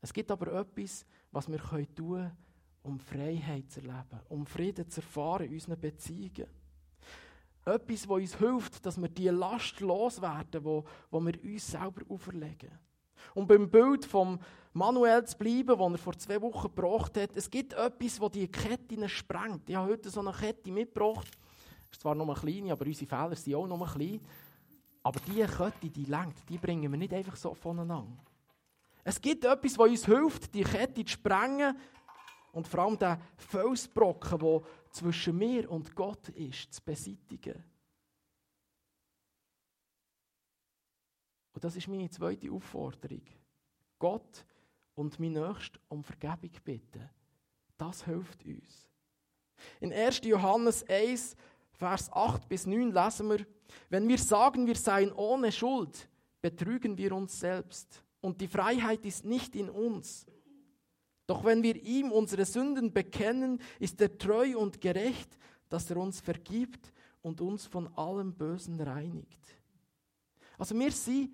Es 0.00 0.12
gibt 0.12 0.30
aber 0.30 0.60
etwas, 0.60 1.04
was 1.32 1.50
wir 1.50 1.58
tun 1.58 1.86
können, 1.96 2.36
um 2.82 3.00
Freiheit 3.00 3.68
zu 3.70 3.80
erleben, 3.80 4.20
um 4.28 4.46
Frieden 4.46 4.88
zu 4.88 5.00
erfahren 5.00 5.46
in 5.46 5.54
unseren 5.54 5.80
Beziehungen. 5.80 6.46
Etwas, 7.64 8.08
was 8.08 8.20
uns 8.20 8.38
hilft, 8.38 8.86
dass 8.86 8.96
wir 8.96 9.08
die 9.08 9.28
Last 9.28 9.80
loswerden, 9.80 10.62
wo 10.64 10.84
wir 11.10 11.42
uns 11.42 11.66
selber 11.66 12.02
auferlegen. 12.08 12.70
Und 13.34 13.46
beim 13.46 13.68
Bild 13.70 14.04
vom 14.04 14.38
Manuel 14.72 15.24
zu 15.24 15.38
bleiben, 15.38 15.78
das 15.78 15.92
er 15.92 15.98
vor 15.98 16.18
zwei 16.18 16.40
Wochen 16.42 16.68
gebracht 16.68 17.16
hat, 17.16 17.30
es 17.34 17.50
gibt 17.50 17.72
etwas, 17.72 18.18
das 18.18 18.30
die 18.32 18.48
Kette 18.48 19.08
sprengt. 19.08 19.68
Ich 19.68 19.74
habe 19.76 19.90
heute 19.90 20.10
so 20.10 20.20
eine 20.20 20.32
Kette 20.32 20.70
mitgebracht. 20.70 21.28
Ist 21.90 22.00
zwar 22.02 22.14
nur 22.14 22.26
eine 22.26 22.38
kleine, 22.38 22.72
aber 22.72 22.84
unsere 22.84 23.08
Fehler 23.08 23.36
sind 23.36 23.54
auch 23.54 23.66
nur 23.66 23.86
klein. 23.86 24.20
Aber 25.02 25.20
diese 25.26 25.46
Kette, 25.46 25.88
die 25.88 26.04
lenkt, 26.04 26.48
die 26.48 26.58
bringen 26.58 26.90
wir 26.90 26.98
nicht 26.98 27.14
einfach 27.14 27.36
so 27.36 27.54
voneinander. 27.54 28.18
Es 29.04 29.20
gibt 29.20 29.44
etwas, 29.44 29.74
das 29.74 29.88
uns 29.88 30.04
hilft, 30.04 30.52
die 30.52 30.64
Kette 30.64 31.04
zu 31.04 31.12
sprengen 31.12 31.76
und 32.52 32.66
vor 32.66 32.80
allem 32.80 32.98
den 32.98 33.16
Felsbrocken, 33.36 34.38
der 34.38 34.62
zwischen 34.90 35.38
mir 35.38 35.70
und 35.70 35.94
Gott 35.94 36.28
ist, 36.30 36.74
zu 36.74 36.82
beseitigen. 36.82 37.62
Und 41.56 41.64
das 41.64 41.74
ist 41.74 41.88
meine 41.88 42.10
zweite 42.10 42.52
Aufforderung. 42.52 43.22
Gott 43.98 44.44
und 44.94 45.18
mein 45.18 45.32
Nächster 45.32 45.80
um 45.88 46.04
Vergebung 46.04 46.50
bitten. 46.62 47.08
Das 47.78 48.04
hilft 48.04 48.44
uns. 48.44 48.86
In 49.80 49.90
1. 49.90 50.20
Johannes 50.24 50.86
1, 50.86 51.34
Vers 51.72 52.12
8 52.12 52.46
bis 52.46 52.66
9 52.66 52.92
lesen 52.92 53.30
wir, 53.30 53.46
wenn 53.88 54.06
wir 54.06 54.18
sagen, 54.18 54.66
wir 54.66 54.74
seien 54.74 55.10
ohne 55.12 55.50
Schuld, 55.50 56.10
betrügen 56.42 56.98
wir 56.98 57.12
uns 57.12 57.40
selbst 57.40 58.02
und 58.20 58.38
die 58.38 58.48
Freiheit 58.48 59.06
ist 59.06 59.24
nicht 59.24 59.56
in 59.56 59.70
uns. 59.70 60.26
Doch 61.26 61.42
wenn 61.42 61.62
wir 61.62 61.76
ihm 61.82 62.12
unsere 62.12 62.44
Sünden 62.44 62.92
bekennen, 62.92 63.62
ist 63.80 63.98
er 64.02 64.18
treu 64.18 64.58
und 64.58 64.78
gerecht, 64.82 65.38
dass 65.70 65.90
er 65.90 65.96
uns 65.96 66.20
vergibt 66.20 66.92
und 67.22 67.40
uns 67.40 67.64
von 67.64 67.88
allem 67.96 68.34
Bösen 68.34 68.78
reinigt. 68.78 69.40
Also 70.58 70.78
wir 70.78 70.92
sind 70.92 71.30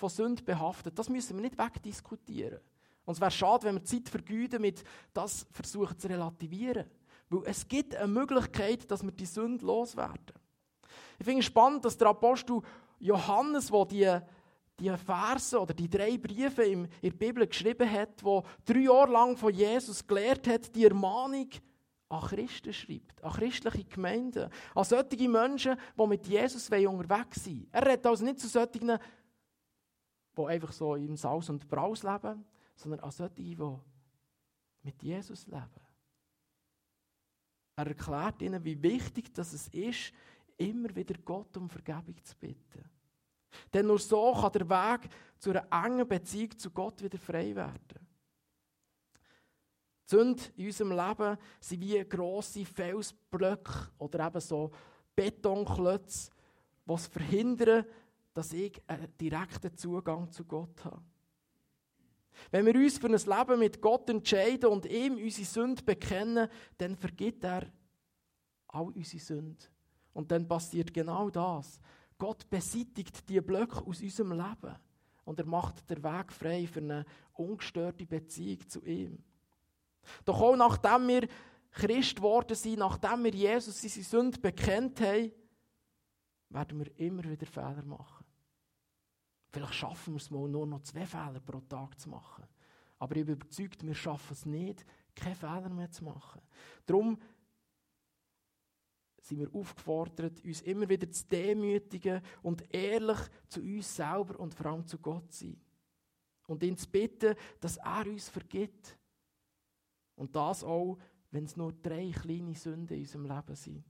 von 0.00 0.08
Sünde 0.08 0.42
behaftet. 0.42 0.98
Das 0.98 1.08
müssen 1.08 1.36
wir 1.36 1.42
nicht 1.42 1.58
wegdiskutieren. 1.58 2.58
Und 3.04 3.14
es 3.14 3.20
wäre 3.20 3.30
schade, 3.30 3.64
wenn 3.64 3.76
wir 3.76 3.84
Zeit 3.84 4.08
vergeuden, 4.08 4.62
mit 4.62 4.82
das 5.12 5.46
versuchen 5.52 5.98
zu 5.98 6.08
relativieren. 6.08 6.86
Weil 7.28 7.42
es 7.44 7.68
gibt 7.68 7.94
eine 7.94 8.08
Möglichkeit, 8.08 8.90
dass 8.90 9.02
wir 9.02 9.12
die 9.12 9.26
Sünde 9.26 9.64
loswerden. 9.64 10.34
Ich 11.18 11.24
finde 11.24 11.40
es 11.40 11.46
spannend, 11.46 11.84
dass 11.84 11.96
der 11.96 12.08
Apostel 12.08 12.62
Johannes, 12.98 13.68
der 13.68 13.84
die, 13.84 14.20
die 14.80 14.96
Verse 14.96 15.58
oder 15.58 15.74
die 15.74 15.88
drei 15.88 16.16
Briefe 16.16 16.64
in 16.64 16.88
der 17.02 17.10
Bibel 17.10 17.46
geschrieben 17.46 17.90
hat, 17.90 18.24
wo 18.24 18.42
drei 18.64 18.80
Jahre 18.80 19.12
lang 19.12 19.36
von 19.36 19.52
Jesus 19.52 20.06
gelehrt 20.06 20.46
hat, 20.48 20.74
die 20.74 20.84
Ermahnung 20.84 21.48
an 22.08 22.22
Christen 22.22 22.72
schreibt, 22.72 23.22
an 23.22 23.32
christliche 23.32 23.84
Gemeinden, 23.84 24.50
an 24.74 24.84
solche 24.84 25.28
Menschen, 25.28 25.76
die 25.96 26.06
mit 26.06 26.26
Jesus 26.26 26.68
unterwegs 26.68 27.44
sind. 27.44 27.68
Er 27.70 27.86
redet 27.86 28.06
also 28.06 28.24
nicht 28.24 28.40
zu 28.40 28.48
solchen, 28.48 28.98
die 30.36 30.44
einfach 30.44 30.72
so 30.72 30.94
im 30.94 31.16
Saus 31.16 31.48
und 31.50 31.68
Braus 31.68 32.02
leben, 32.02 32.44
sondern 32.74 33.00
an 33.00 33.10
solche, 33.10 33.34
die 33.34 33.56
mit 34.82 35.02
Jesus 35.02 35.46
leben. 35.46 35.80
Er 37.76 37.86
erklärt 37.86 38.42
ihnen, 38.42 38.64
wie 38.64 38.82
wichtig 38.82 39.32
das 39.32 39.52
es 39.52 39.68
ist, 39.68 40.12
immer 40.56 40.94
wieder 40.94 41.14
Gott 41.24 41.56
um 41.56 41.68
Vergebung 41.68 42.22
zu 42.22 42.36
bitten. 42.36 42.84
Denn 43.72 43.86
nur 43.86 43.98
so 43.98 44.32
kann 44.32 44.52
der 44.52 44.68
Weg 44.68 45.10
zu 45.38 45.50
einer 45.50 45.66
engen 45.84 46.06
Beziehung 46.06 46.56
zu 46.58 46.70
Gott 46.70 47.02
wieder 47.02 47.18
frei 47.18 47.54
werden. 47.54 48.06
Die 50.10 50.16
in 50.16 50.66
unserem 50.66 50.90
Leben 50.90 51.38
sind 51.60 51.80
wie 51.80 52.04
grosse 52.04 52.64
Felsblöcke 52.64 53.90
oder 53.98 54.26
eben 54.26 54.40
so 54.40 54.70
Betonklötze, 55.14 56.30
die 56.86 56.92
es 56.92 57.06
verhindern, 57.06 57.84
dass 58.34 58.52
ich 58.52 58.80
einen 58.86 59.16
direkten 59.18 59.76
Zugang 59.76 60.30
zu 60.30 60.44
Gott 60.44 60.84
habe. 60.84 61.02
Wenn 62.50 62.66
wir 62.66 62.74
uns 62.74 62.98
für 62.98 63.06
ein 63.06 63.12
Leben 63.12 63.58
mit 63.58 63.80
Gott 63.80 64.08
entscheiden 64.08 64.70
und 64.70 64.86
ihm 64.86 65.16
unsere 65.16 65.46
Sünde 65.46 65.82
bekennen, 65.82 66.48
dann 66.78 66.96
vergibt 66.96 67.44
er 67.44 67.66
all 68.68 68.86
unsere 68.86 69.22
Sünde. 69.22 69.64
Und 70.12 70.30
dann 70.30 70.48
passiert 70.48 70.92
genau 70.92 71.30
das. 71.30 71.80
Gott 72.18 72.48
beseitigt 72.48 73.28
die 73.28 73.40
Blöcke 73.40 73.84
aus 73.84 74.00
unserem 74.00 74.32
Leben 74.32 74.76
und 75.24 75.38
er 75.38 75.46
macht 75.46 75.88
den 75.88 76.02
Weg 76.02 76.32
frei 76.32 76.66
für 76.66 76.80
eine 76.80 77.04
ungestörte 77.34 78.06
Beziehung 78.06 78.68
zu 78.68 78.84
ihm. 78.84 79.22
Doch 80.24 80.40
auch 80.40 80.56
nachdem 80.56 81.08
wir 81.08 81.28
Christ 81.70 82.16
geworden 82.16 82.56
sind, 82.56 82.80
nachdem 82.80 83.24
wir 83.24 83.32
Jesus 83.32 83.80
seine 83.80 84.04
Sünde 84.04 84.40
bekennt 84.40 85.00
haben, 85.00 85.32
werden 86.48 86.78
wir 86.80 86.98
immer 86.98 87.24
wieder 87.24 87.46
Fehler 87.46 87.84
machen. 87.84 88.19
Vielleicht 89.50 89.74
schaffen 89.74 90.14
wir 90.14 90.18
es 90.18 90.30
mal 90.30 90.48
nur 90.48 90.66
noch 90.66 90.82
zwei 90.82 91.06
Fehler 91.06 91.40
pro 91.40 91.60
Tag 91.60 91.98
zu 91.98 92.08
machen. 92.08 92.44
Aber 92.98 93.16
ich 93.16 93.24
bin 93.24 93.34
überzeugt, 93.34 93.84
wir 93.84 93.94
schaffen 93.94 94.32
es 94.32 94.46
nicht, 94.46 94.84
keine 95.14 95.34
Fehler 95.34 95.68
mehr 95.68 95.90
zu 95.90 96.04
machen. 96.04 96.40
Darum 96.86 97.18
sind 99.22 99.38
wir 99.38 99.54
aufgefordert, 99.54 100.44
uns 100.44 100.62
immer 100.62 100.88
wieder 100.88 101.10
zu 101.10 101.26
demütigen 101.26 102.20
und 102.42 102.72
ehrlich 102.72 103.18
zu 103.48 103.60
uns 103.60 103.94
selber 103.94 104.38
und 104.38 104.54
vor 104.54 104.66
allem 104.66 104.86
zu 104.86 104.98
Gott 104.98 105.32
zu 105.32 105.46
sein. 105.46 105.60
Und 106.46 106.62
ihn 106.62 106.76
zu 106.76 106.88
bitten, 106.88 107.34
dass 107.60 107.76
er 107.76 108.06
uns 108.06 108.28
vergibt. 108.28 108.98
Und 110.16 110.34
das 110.34 110.64
auch, 110.64 110.98
wenn 111.30 111.44
es 111.44 111.56
nur 111.56 111.72
drei 111.72 112.10
kleine 112.10 112.54
Sünden 112.54 112.96
in 112.96 113.02
unserem 113.02 113.24
Leben 113.24 113.54
sind. 113.54 113.84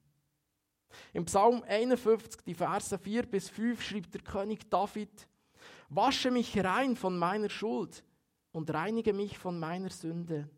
Im 1.12 1.24
Psalm 1.24 1.62
51, 1.66 2.42
die 2.42 2.54
Verse 2.54 2.98
4 2.98 3.26
bis 3.26 3.48
5, 3.48 3.82
schreibt 3.82 4.14
der 4.14 4.22
König 4.22 4.68
David, 4.68 5.28
Wasche 5.90 6.30
mich 6.30 6.56
rein 6.58 6.96
von 6.96 7.18
meiner 7.18 7.50
Schuld 7.50 8.04
und 8.52 8.72
reinige 8.72 9.12
mich 9.12 9.38
von 9.38 9.58
meiner 9.58 9.90
Sünde. 9.90 10.48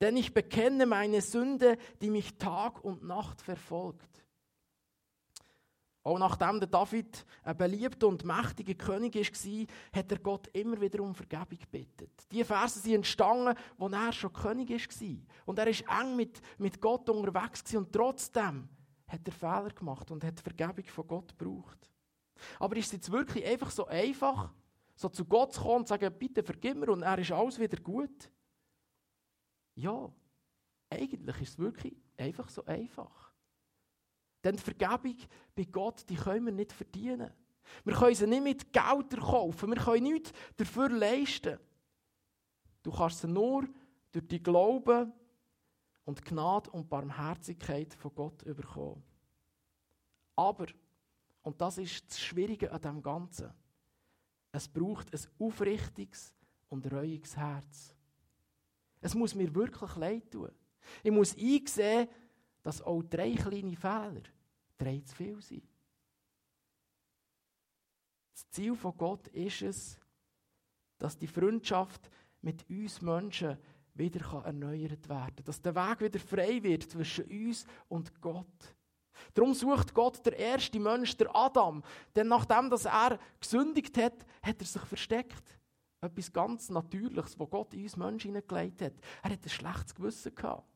Denn 0.00 0.16
ich 0.16 0.34
bekenne 0.34 0.86
meine 0.86 1.20
Sünde, 1.20 1.78
die 2.02 2.10
mich 2.10 2.36
Tag 2.36 2.84
und 2.84 3.02
Nacht 3.02 3.40
verfolgt. 3.40 4.24
Auch 6.02 6.18
nachdem 6.18 6.60
der 6.60 6.68
David 6.68 7.24
ein 7.44 7.56
beliebter 7.56 8.08
und 8.08 8.24
mächtiger 8.24 8.74
König 8.74 9.14
war, 9.14 9.66
hat 10.00 10.12
er 10.12 10.18
Gott 10.18 10.48
immer 10.48 10.78
wieder 10.78 11.02
um 11.02 11.14
Vergebung 11.14 11.58
gebeten. 11.58 12.10
Diese 12.30 12.44
Verse 12.44 12.78
sind 12.78 12.96
entstanden, 12.96 13.56
als 13.78 13.92
er 13.92 14.12
schon 14.12 14.32
König 14.34 14.68
war. 14.70 15.16
Und 15.46 15.58
er 15.58 15.66
war 15.66 16.00
eng 16.02 16.16
mit, 16.16 16.42
mit 16.58 16.78
Gott 16.78 17.08
unterwegs 17.08 17.74
und 17.74 17.90
trotzdem 17.90 18.68
hat 19.06 19.20
er 19.24 19.32
Fehler 19.32 19.70
gemacht 19.70 20.10
und 20.10 20.24
hat 20.24 20.40
Vergebung 20.40 20.84
von 20.84 21.06
Gott 21.06 21.38
gebraucht. 21.38 21.90
Aber 22.58 22.76
ist 22.76 22.86
es 22.86 22.92
jetzt 22.92 23.10
wirklich 23.10 23.46
einfach 23.46 23.70
so 23.70 23.86
einfach, 23.86 24.52
so 24.94 25.08
zu 25.08 25.24
Gott 25.24 25.52
zu 25.52 25.60
kommen 25.60 25.78
und 25.78 25.88
zu 25.88 25.94
sagen, 25.94 26.16
bitte 26.18 26.42
vergib 26.42 26.76
mir 26.76 26.90
und 26.90 27.02
er 27.02 27.18
ist 27.18 27.32
alles 27.32 27.58
wieder 27.58 27.80
gut? 27.80 28.30
Ja, 29.74 30.12
eigentlich 30.90 31.40
ist 31.40 31.50
es 31.50 31.58
wirklich 31.58 31.96
einfach 32.16 32.48
so 32.48 32.64
einfach. 32.64 33.32
Denn 34.42 34.56
die 34.56 34.62
Vergebung 34.62 35.16
bei 35.54 35.64
Gott, 35.64 36.08
die 36.08 36.16
können 36.16 36.46
wir 36.46 36.52
nicht 36.52 36.72
verdienen. 36.72 37.32
Wir 37.82 37.94
können 37.94 38.14
sie 38.14 38.26
nicht 38.26 38.42
mit 38.42 38.72
Geld 38.72 39.18
kaufen, 39.18 39.70
wir 39.70 39.82
können 39.82 40.04
nichts 40.04 40.32
dafür 40.56 40.90
leisten. 40.90 41.58
Du 42.82 42.92
kannst 42.92 43.20
sie 43.20 43.28
nur 43.28 43.66
durch 44.12 44.28
die 44.28 44.42
Glauben 44.42 45.12
und 46.04 46.24
Gnade 46.24 46.70
und 46.70 46.88
Barmherzigkeit 46.88 47.94
von 47.94 48.14
Gott 48.14 48.44
bekommen. 48.44 49.02
Aber, 50.36 50.66
und 51.42 51.60
das 51.60 51.78
ist 51.78 52.10
das 52.10 52.20
Schwierige 52.20 52.70
an 52.70 52.82
dem 52.82 53.02
Ganzen, 53.02 53.52
es 54.54 54.68
braucht 54.68 55.12
ein 55.12 55.20
aufrichtiges 55.40 56.32
und 56.68 56.90
reuiges 56.90 57.36
Herz. 57.36 57.92
Es 59.00 59.14
muss 59.14 59.34
mir 59.34 59.52
wirklich 59.52 59.96
leid 59.96 60.30
tun. 60.30 60.52
Ich 61.02 61.10
muss 61.10 61.36
einsehen, 61.36 62.08
dass 62.62 62.80
auch 62.80 63.02
drei 63.02 63.34
kleine 63.34 63.76
Fehler 63.76 64.22
drei 64.78 65.00
zu 65.00 65.14
viel 65.14 65.42
sind. 65.42 65.68
Das 68.32 68.48
Ziel 68.50 68.76
von 68.76 68.96
Gott 68.96 69.26
ist 69.28 69.62
es, 69.62 69.98
dass 70.98 71.18
die 71.18 71.26
Freundschaft 71.26 72.08
mit 72.40 72.68
uns 72.70 73.02
Menschen 73.02 73.58
wieder 73.94 74.44
erneuert 74.44 75.08
werden 75.08 75.34
kann. 75.34 75.44
Dass 75.44 75.60
der 75.60 75.74
Weg 75.74 76.00
wieder 76.00 76.20
frei 76.20 76.62
wird 76.62 76.84
zwischen 76.84 77.24
uns 77.24 77.66
und 77.88 78.20
Gott. 78.20 78.76
Darum 79.34 79.52
sucht 79.52 79.92
Gott 79.92 80.24
der 80.24 80.38
erste 80.38 80.78
Mensch, 80.78 81.16
der 81.16 81.34
Adam. 81.34 81.82
Denn 82.14 82.28
nachdem 82.28 82.70
dass 82.70 82.84
er 82.84 83.18
gesündigt 83.40 83.98
hat, 83.98 84.24
hat 84.42 84.60
er 84.60 84.66
sich 84.66 84.82
versteckt. 84.82 85.58
Etwas 86.00 86.32
ganz 86.32 86.70
Natürliches, 86.70 87.38
was 87.38 87.50
Gott 87.50 87.74
in 87.74 87.82
uns 87.82 87.96
Menschen 87.96 88.28
hineingelegt 88.28 88.80
hat. 88.80 88.92
Er 89.22 89.30
hat 89.30 89.44
ein 89.44 89.48
schlechtes 89.48 89.94
Gewissen 89.94 90.34
gehabt. 90.34 90.68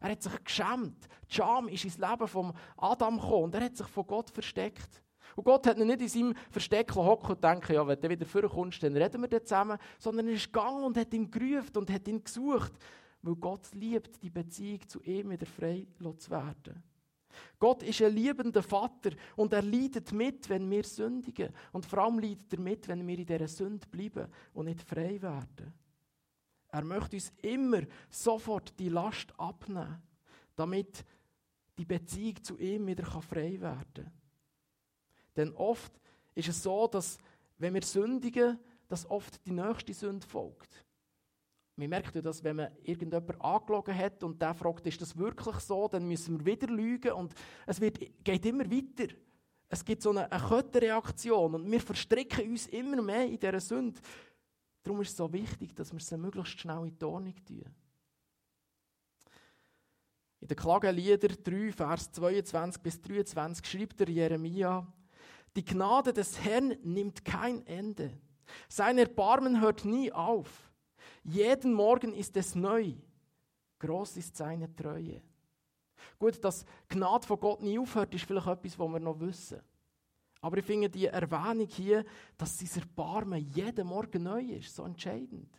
Er 0.00 0.10
hat 0.10 0.22
sich 0.22 0.44
geschämt. 0.44 1.08
Die 1.28 1.34
Scham 1.34 1.68
ist 1.68 1.84
ins 1.84 1.98
Leben 1.98 2.28
von 2.28 2.52
Adam 2.76 3.16
gekommen 3.16 3.44
und 3.44 3.54
er 3.54 3.64
hat 3.64 3.76
sich 3.76 3.86
von 3.86 4.06
Gott 4.06 4.30
versteckt. 4.30 5.02
Und 5.34 5.44
Gott 5.44 5.66
hat 5.66 5.78
ihn 5.78 5.86
nicht 5.86 6.00
in 6.00 6.08
seinem 6.08 6.34
Versteck 6.50 6.94
hocken 6.94 7.30
und 7.30 7.42
denken, 7.42 7.72
ja, 7.72 7.86
wenn 7.86 8.00
du 8.00 8.08
wieder 8.08 8.26
vorkommst, 8.26 8.82
dann 8.82 8.96
reden 8.96 9.22
wir 9.22 9.44
zusammen, 9.44 9.78
sondern 9.98 10.28
er 10.28 10.34
ist 10.34 10.52
gegangen 10.52 10.84
und 10.84 10.96
hat 10.96 11.12
ihn 11.12 11.30
gerufen 11.30 11.76
und 11.78 11.90
hat 11.90 12.06
ihn 12.06 12.22
gesucht, 12.22 12.72
weil 13.22 13.36
Gott 13.36 13.72
liebt, 13.72 14.22
die 14.22 14.30
Beziehung 14.30 14.86
zu 14.86 15.02
ihm 15.02 15.30
wieder 15.30 15.46
frei 15.46 15.86
zu 16.18 16.30
werden. 16.30 16.82
Gott 17.58 17.82
ist 17.82 18.02
ein 18.02 18.14
liebender 18.14 18.62
Vater 18.62 19.10
und 19.36 19.52
er 19.52 19.62
leidet 19.62 20.12
mit, 20.12 20.48
wenn 20.48 20.70
wir 20.70 20.84
sündigen. 20.84 21.52
Und 21.72 21.86
vor 21.86 22.00
allem 22.00 22.18
leidet 22.18 22.52
er 22.52 22.60
mit, 22.60 22.86
wenn 22.88 23.06
wir 23.06 23.18
in 23.18 23.26
dieser 23.26 23.48
Sünde 23.48 23.86
bleiben 23.88 24.28
und 24.54 24.66
nicht 24.66 24.82
frei 24.82 25.20
werden. 25.20 25.72
Er 26.68 26.84
möchte 26.84 27.16
uns 27.16 27.32
immer 27.42 27.82
sofort 28.10 28.78
die 28.78 28.88
Last 28.88 29.32
abnehmen, 29.38 30.02
damit 30.54 31.04
die 31.78 31.84
Beziehung 31.84 32.42
zu 32.42 32.58
ihm 32.58 32.86
wieder 32.86 33.04
frei 33.04 33.60
werden 33.60 33.92
kann. 33.94 34.12
Denn 35.36 35.52
oft 35.52 35.92
ist 36.34 36.48
es 36.48 36.62
so, 36.62 36.86
dass 36.86 37.18
wenn 37.58 37.74
wir 37.74 37.82
sündigen, 37.82 38.58
dass 38.88 39.08
oft 39.08 39.44
die 39.46 39.52
nächste 39.52 39.92
Sünde 39.92 40.26
folgt. 40.26 40.85
Merkt 41.76 42.14
ja, 42.14 42.22
dass 42.22 42.42
wenn 42.42 42.56
man 42.56 42.70
irgendjemand 42.82 43.38
angelogen 43.38 43.96
hat 43.96 44.24
und 44.24 44.40
der 44.40 44.54
fragt, 44.54 44.86
ist 44.86 45.00
das 45.02 45.16
wirklich 45.16 45.56
so, 45.56 45.86
dann 45.88 46.08
müssen 46.08 46.38
wir 46.38 46.54
wieder 46.54 46.72
lügen 46.72 47.12
und 47.12 47.34
es 47.66 47.80
wird, 47.80 47.98
geht 48.24 48.46
immer 48.46 48.64
weiter. 48.70 49.12
Es 49.68 49.84
gibt 49.84 50.00
so 50.00 50.10
eine, 50.10 50.30
eine 50.32 50.42
Kettenreaktion 50.42 51.54
und 51.54 51.70
wir 51.70 51.80
verstricken 51.80 52.50
uns 52.50 52.66
immer 52.68 53.02
mehr 53.02 53.26
in 53.26 53.38
dieser 53.38 53.60
Sünde. 53.60 54.00
Darum 54.82 55.02
ist 55.02 55.10
es 55.10 55.16
so 55.16 55.30
wichtig, 55.30 55.74
dass 55.74 55.92
wir 55.92 56.00
sie 56.00 56.16
möglichst 56.16 56.58
schnell 56.58 56.86
in 56.86 56.96
die 56.98 57.04
Ordnung 57.04 57.34
tun. 57.44 57.64
In 60.40 60.48
den 60.48 60.56
Klagelieder 60.56 61.28
3, 61.28 61.72
Vers 61.72 62.12
22 62.12 62.82
bis 62.82 63.00
23 63.02 63.66
schreibt 63.66 64.00
der 64.00 64.08
Jeremia, 64.08 64.86
die 65.56 65.64
Gnade 65.64 66.12
des 66.12 66.42
Herrn 66.42 66.76
nimmt 66.84 67.24
kein 67.24 67.66
Ende. 67.66 68.12
Sein 68.68 68.98
Erbarmen 68.98 69.60
hört 69.60 69.84
nie 69.84 70.12
auf. 70.12 70.65
Jeden 71.28 71.74
Morgen 71.74 72.14
ist 72.14 72.36
es 72.36 72.54
neu. 72.54 72.94
Groß 73.80 74.16
ist 74.18 74.36
seine 74.36 74.74
Treue. 74.76 75.20
Gut, 76.20 76.42
dass 76.44 76.64
Gnade 76.88 77.26
von 77.26 77.40
Gott 77.40 77.62
nie 77.62 77.78
aufhört, 77.80 78.14
ist 78.14 78.24
vielleicht 78.24 78.46
etwas, 78.46 78.78
was 78.78 78.88
wir 78.88 79.00
noch 79.00 79.18
wissen. 79.18 79.60
Aber 80.40 80.58
ich 80.58 80.64
finde 80.64 80.88
die 80.88 81.06
Erwähnung 81.06 81.66
hier, 81.66 82.04
dass 82.38 82.56
dieser 82.56 82.82
Erbarmen 82.82 83.42
jeden 83.42 83.88
Morgen 83.88 84.22
neu 84.22 84.40
ist, 84.40 84.72
so 84.72 84.84
entscheidend. 84.84 85.50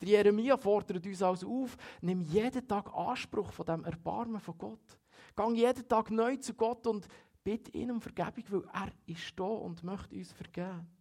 Der 0.00 0.08
Jeremia 0.08 0.56
fordert 0.56 1.06
uns 1.06 1.22
also 1.22 1.62
auf, 1.62 1.76
nimm 2.00 2.20
jeden 2.20 2.66
Tag 2.66 2.92
Anspruch 2.92 3.52
von 3.52 3.66
dem 3.66 3.84
Erbarmen 3.84 4.40
von 4.40 4.58
Gott. 4.58 4.98
Gang 5.36 5.56
jeden 5.56 5.86
Tag 5.86 6.10
neu 6.10 6.36
zu 6.38 6.54
Gott 6.54 6.84
und 6.88 7.06
bitte 7.44 7.70
ihn 7.70 7.92
um 7.92 8.00
Vergebung, 8.00 8.44
weil 8.48 8.68
er 8.72 8.92
ist 9.06 9.38
da 9.38 9.44
und 9.44 9.84
möchte 9.84 10.16
uns 10.16 10.32
vergeben. 10.32 10.97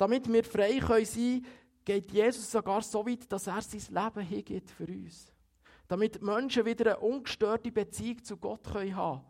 Damit 0.00 0.32
wir 0.32 0.42
frei 0.42 0.78
können 0.78 1.04
sein 1.04 1.42
können, 1.42 1.46
geht 1.84 2.10
Jesus 2.10 2.50
sogar 2.50 2.80
so 2.80 3.06
weit, 3.06 3.30
dass 3.30 3.46
er 3.46 3.60
sein 3.60 3.94
Leben 3.94 4.26
hingibt 4.26 4.70
für 4.70 4.86
uns. 4.86 5.30
Damit 5.88 6.22
Menschen 6.22 6.64
wieder 6.64 6.96
eine 6.96 7.00
ungestörte 7.00 7.70
Beziehung 7.70 8.24
zu 8.24 8.38
Gott 8.38 8.66
haben 8.68 8.94
können. 8.94 9.20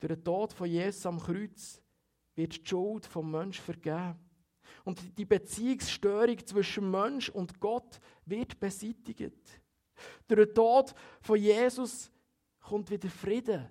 Durch 0.00 0.14
den 0.14 0.24
Tod 0.24 0.54
von 0.54 0.66
Jesus 0.66 1.04
am 1.04 1.20
Kreuz 1.20 1.82
wird 2.34 2.56
die 2.56 2.66
Schuld 2.66 3.04
vom 3.04 3.30
Menschen 3.30 3.62
vergeben. 3.62 4.18
Und 4.82 5.18
die 5.18 5.26
Beziehungsstörung 5.26 6.38
zwischen 6.46 6.90
Mensch 6.90 7.28
und 7.28 7.60
Gott 7.60 8.00
wird 8.24 8.58
beseitigt. 8.58 9.60
Durch 10.26 10.46
den 10.46 10.54
Tod 10.54 10.94
von 11.20 11.38
Jesus 11.38 12.10
kommt 12.60 12.90
wieder 12.90 13.10
Frieden 13.10 13.68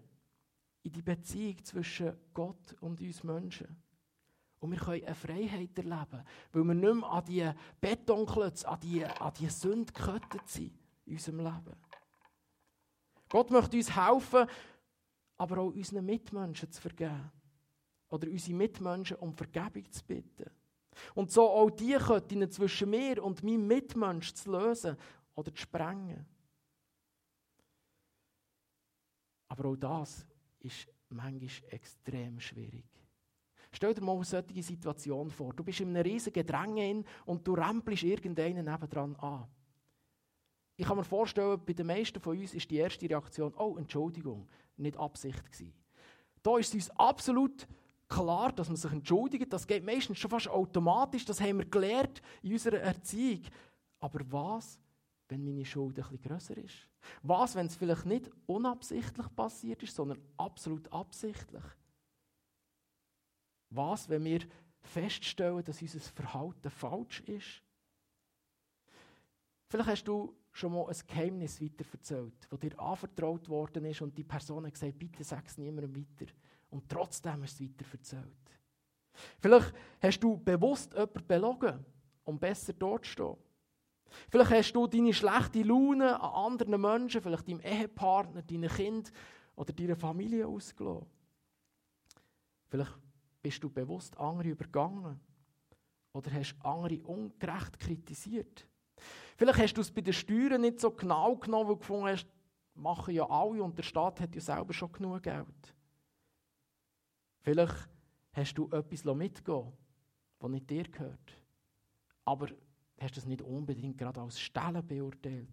in 0.84 0.92
die 0.92 1.02
Beziehung 1.02 1.64
zwischen 1.64 2.14
Gott 2.34 2.76
und 2.80 3.00
uns 3.02 3.24
Menschen. 3.24 3.82
Und 4.60 4.72
wir 4.72 4.78
können 4.78 5.04
eine 5.04 5.16
Freiheit 5.16 5.78
erleben, 5.78 6.24
weil 6.52 6.64
wir 6.64 6.74
nicht 6.76 6.94
mehr 6.94 7.10
an 7.10 7.26
die 7.26 7.52
Betonklötze, 7.80 8.68
an 8.68 8.80
die, 8.80 9.06
an 9.06 9.34
die 9.40 9.50
Sünde 9.50 9.92
gekettet 9.92 10.48
sind 10.48 10.74
in 11.06 11.14
unserem 11.14 11.40
Leben. 11.40 11.76
Gott 13.28 13.50
möchte 13.50 13.78
uns 13.78 13.96
helfen, 13.96 14.48
aber 15.38 15.58
auch 15.58 15.74
unseren 15.74 16.06
Mitmenschen 16.06 16.72
zu 16.72 16.82
vergeben. 16.82 17.32
Oder 18.10 18.28
unsere 18.28 18.58
Mitmenschen 18.58 19.18
um 19.18 19.34
Vergebung 19.34 19.90
zu 19.92 20.04
bitten. 20.06 20.52
Und 21.16 21.32
so 21.32 21.50
auch 21.50 21.70
die 21.72 21.96
Ketten 21.96 22.52
zwischen 22.52 22.90
mir 22.90 23.24
und 23.24 23.42
meinem 23.42 23.66
Mitmensch 23.66 24.34
zu 24.34 24.52
lösen 24.52 24.98
oder 25.34 25.54
zu 25.56 25.62
sprengen. 25.62 26.26
Aber 29.48 29.70
auch 29.70 29.76
das 29.76 30.26
ist 30.64 30.88
manchmal 31.10 31.50
extrem 31.70 32.40
schwierig. 32.40 32.86
Stell 33.74 33.94
dir 33.94 34.02
mal 34.02 34.16
eine 34.16 34.26
solche 34.26 34.64
Situation 34.64 35.30
vor. 35.30 35.54
Du 35.54 35.64
bist 35.64 35.80
in 35.80 35.90
einem 35.90 36.04
riesigen 36.04 36.46
Gedränge 36.46 37.04
und 37.26 37.48
du 37.48 37.54
rempelst 37.54 38.04
irgendeinen 38.04 38.66
nebendran 38.66 39.16
an. 39.18 39.48
Ich 40.76 40.86
kann 40.86 40.98
mir 40.98 41.04
vorstellen, 41.04 41.62
bei 41.66 41.74
den 41.74 41.88
meisten 41.88 42.20
von 42.20 42.38
uns 42.38 42.54
ist 42.54 42.70
die 42.70 42.78
erste 42.78 43.10
Reaktion, 43.10 43.54
oh, 43.56 43.78
Entschuldigung, 43.78 44.48
nicht 44.78 44.98
Absicht 44.98 45.52
gewesen. 45.52 45.74
Da 46.42 46.58
ist 46.58 46.70
es 46.70 46.74
uns 46.74 46.90
absolut 46.92 47.68
klar, 48.08 48.52
dass 48.52 48.68
man 48.68 48.76
sich 48.76 48.92
entschuldigt. 48.92 49.52
Das 49.54 49.68
geht 49.68 49.86
meistens 49.86 50.18
schon 50.18 50.32
fast 50.32 50.50
automatisch. 50.50 51.24
Das 51.24 51.40
haben 51.40 51.60
wir 51.60 51.66
gelernt 51.66 52.22
in 52.42 52.54
unserer 52.54 52.80
Erziehung. 52.80 53.44
Aber 54.00 54.20
was, 54.32 54.80
wenn 55.30 55.44
meine 55.44 55.64
Schuld 55.64 55.98
ein 55.98 56.04
bisschen 56.04 56.22
grösser 56.22 56.58
ist? 56.58 56.91
Was, 57.24 57.56
wenn 57.56 57.68
es 57.68 57.76
vielleicht 57.76 58.06
nicht 58.06 58.30
unabsichtlich 58.46 59.36
passiert 59.36 59.84
ist, 59.84 59.96
sondern 59.96 60.20
absolut 60.38 60.92
absichtlich? 60.92 61.64
Was, 63.70 64.10
wenn 64.10 64.24
wir 64.24 64.42
feststellen, 64.82 65.64
dass 65.64 65.82
unser 65.82 66.00
Verhalten 66.00 66.70
falsch 66.70 67.22
ist? 67.22 67.64
Vielleicht 69.70 69.90
hast 69.90 70.04
du 70.04 70.36
schon 70.52 70.74
mal 70.74 70.88
ein 70.88 71.08
Geheimnis 71.08 71.62
weiterverzählt, 71.62 72.34
das 72.50 72.60
dir 72.60 72.78
anvertraut 72.80 73.48
worden 73.48 73.86
ist 73.86 74.02
und 74.02 74.18
die 74.18 74.24
Person 74.24 74.66
hat 74.66 74.74
gesagt, 74.74 75.00
bitte 75.00 75.24
sag 75.24 75.48
es 75.48 75.58
niemandem 75.58 75.96
weiter. 75.96 76.32
Und 76.70 76.90
trotzdem 76.90 77.42
hast 77.44 77.60
du 77.60 77.64
es 77.64 77.70
weiterverzählt. 77.70 78.26
Vielleicht 79.40 79.74
hast 80.02 80.20
du 80.20 80.38
bewusst 80.38 80.94
jemanden 80.94 81.28
belogen, 81.28 81.86
um 82.26 82.40
besser 82.40 82.74
dort 82.74 83.06
zu 83.06 83.12
stehen. 83.12 83.38
Vielleicht 84.30 84.52
hast 84.52 84.74
du 84.74 84.88
deine 84.88 85.14
schlechte 85.14 85.64
Laune 85.64 86.20
an 86.22 86.54
anderen 86.54 86.80
Menschen, 86.82 87.22
vielleicht 87.22 87.48
deinem 87.48 87.62
Ehepartner, 87.62 88.42
deinem 88.42 88.70
Kind 88.70 89.12
oder 89.56 89.74
deiner 89.74 89.96
Familie 89.96 90.48
ausgelassen. 90.48 91.08
Vielleicht 92.68 92.98
bist 93.42 93.64
du 93.64 93.70
bewusst 93.70 94.18
andere 94.18 94.50
übergangen 94.50 95.20
oder 96.14 96.32
hast 96.32 96.56
andere 96.60 97.02
ungerecht 97.04 97.80
kritisiert. 97.80 98.68
Vielleicht 99.38 99.60
hast 99.60 99.74
du 99.74 99.82
es 99.82 99.92
bei 99.92 100.02
den 100.02 100.14
Steuern 100.14 100.62
nicht 100.62 100.80
so 100.80 100.92
genau 100.92 101.36
genommen, 101.36 101.70
weil 101.70 101.76
du 101.76 101.80
gefunden 101.80 102.08
hast, 102.08 102.28
machen 102.76 103.14
ja 103.14 103.30
alle 103.30 103.64
und 103.64 103.78
der 103.78 103.84
Staat 103.84 104.20
hat 104.22 104.36
ja 104.36 104.42
selber 104.42 104.74
schon 104.74 104.92
genug 104.92 105.24
Geld. 105.24 105.76
Vielleicht 107.42 107.90
hast 108.34 108.54
du 108.54 108.70
etwas 108.72 109.04
mitgehen 109.04 109.74
das 110.40 110.50
nicht 110.50 110.70
dir 110.70 110.84
gehört. 110.84 111.38
Aber 112.26 112.48
hast 113.02 113.18
das 113.18 113.26
nicht 113.26 113.42
unbedingt 113.42 113.98
gerade 113.98 114.22
als 114.22 114.40
Stellen 114.40 114.86
beurteilt. 114.86 115.48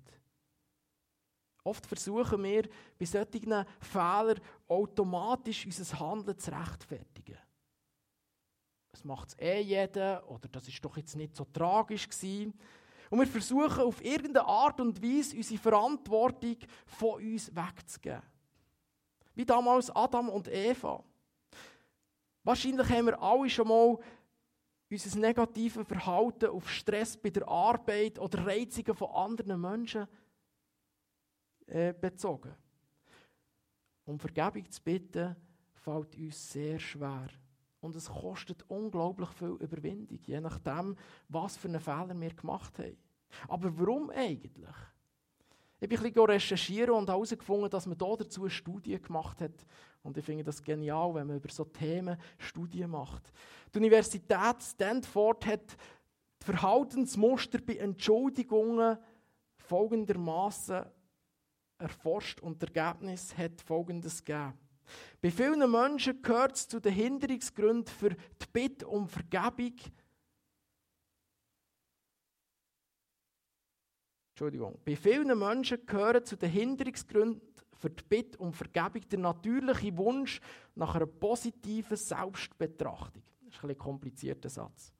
Oft 1.65 1.87
versuchen 1.87 2.43
wir 2.43 2.69
bei 2.99 3.05
solchen 3.05 3.65
Fehlern 3.81 4.41
automatisch 4.69 5.67
unser 5.67 6.01
Handeln 6.01 6.39
zu 6.39 6.51
rechtfertigen. 6.51 7.39
Es 8.93 9.05
macht 9.05 9.29
es 9.29 9.39
eh 9.39 9.61
jeder 9.61 10.29
oder 10.29 10.49
das 10.49 10.67
ist 10.67 10.85
doch 10.85 10.97
jetzt 10.97 11.15
nicht 11.17 11.37
so 11.37 11.45
tragisch 11.45 12.09
gewesen. 12.09 12.59
Und 13.11 13.21
wir 13.21 13.27
versuchen 13.27 13.83
auf 13.83 14.05
irgendeine 14.05 14.47
Art 14.47 14.81
und 14.81 15.03
Weise 15.03 15.37
unsere 15.37 15.61
Verantwortung 15.61 16.57
von 16.87 17.23
uns 17.23 17.55
wegzugeben. 17.55 18.23
Wie 19.35 19.45
damals 19.45 19.91
Adam 19.91 20.29
und 20.31 20.49
Eva. 20.49 21.03
Wahrscheinlich 22.45 22.89
haben 22.89 23.07
wir 23.07 23.23
alle 23.23 23.49
schon 23.51 23.69
mal 23.69 23.99
unser 24.91 25.19
negatives 25.19 25.87
Verhalten 25.87 26.47
auf 26.47 26.71
Stress 26.71 27.17
bei 27.17 27.31
der 27.31 27.47
Arbeit 27.47 28.19
oder 28.19 28.47
Reizungen 28.47 28.95
von 28.95 29.11
anderen 29.11 29.61
Menschen 29.61 30.07
äh, 31.67 31.93
bezogen. 31.93 32.55
Um 34.05 34.19
Vergebung 34.19 34.71
zu 34.71 34.83
bitten, 34.83 35.37
fällt 35.75 36.17
uns 36.17 36.53
sehr 36.53 36.79
schwer. 36.79 37.29
Und 37.81 37.95
es 37.95 38.09
kostet 38.09 38.65
unglaublich 38.69 39.29
viel 39.31 39.57
Überwindung, 39.61 40.19
je 40.25 40.41
nachdem, 40.41 40.97
was 41.29 41.57
für 41.57 41.69
einen 41.69 41.81
Fehler 41.81 42.19
wir 42.19 42.35
gemacht 42.35 42.79
haben. 42.79 42.97
Aber 43.47 43.79
warum 43.79 44.11
eigentlich? 44.11 44.75
Ich 45.81 45.89
bin 45.89 45.99
ein 45.99 46.03
bisschen 46.03 46.25
recherchieren 46.25 46.91
und 46.91 47.09
herausgefunden, 47.09 47.71
dass 47.71 47.87
man 47.87 47.97
da 47.97 48.17
dazu 48.17 48.43
eine 48.43 48.51
Studie 48.51 49.01
gemacht 49.01 49.41
hat. 49.41 49.65
Und 50.03 50.17
ich 50.17 50.25
finde 50.25 50.43
das 50.43 50.63
genial, 50.63 51.15
wenn 51.15 51.27
man 51.29 51.37
über 51.37 51.49
so 51.51 51.65
Themen 51.65 52.19
Studien 52.39 52.91
macht. 52.91 53.33
Die 53.73 53.79
Universität 53.79 54.63
Stanford 54.63 55.47
hat 55.47 55.77
die 56.41 56.45
Verhaltensmuster 56.47 57.61
bei 57.61 57.77
Entschuldigungen 57.77 58.99
folgendermaßen 59.57 60.85
erforscht 61.79 62.41
und 62.41 62.61
das 62.63 62.71
Ergebnis 62.71 63.37
hat 63.37 63.61
folgendes 63.61 64.25
gegeben. 64.25 64.55
Bei 65.21 65.31
vielen 65.31 65.71
Menschen 65.71 66.23
gehört 66.23 66.57
es 66.57 66.67
zu 66.67 66.81
den 66.81 66.95
Hinderungsgründen 66.95 67.87
für 67.87 68.11
die 68.11 68.47
Bitte 68.53 68.89
um 68.89 69.07
Vergebung. 69.07 69.77
Entschuldigung. 74.39 74.79
Bei 74.85 74.95
vielen 74.95 75.37
Menschen 75.37 75.85
gehören 75.85 76.25
zu 76.25 76.37
den 76.37 76.51
Hinderungsgründen 76.51 77.43
für 77.77 77.91
die 77.91 78.05
Bitte 78.09 78.39
um 78.39 78.53
Vergebung 78.53 79.03
der 79.09 79.19
natürliche 79.19 79.97
Wunsch 79.97 80.41
nach 80.77 80.95
einer 80.95 81.07
positiven 81.07 81.97
Selbstbetrachtung. 81.97 83.25
Das 83.45 83.57
ist 83.57 83.65
ein, 83.65 83.71
ein 83.71 83.79
komplizierter 83.79 84.49
Satz. 84.49 84.93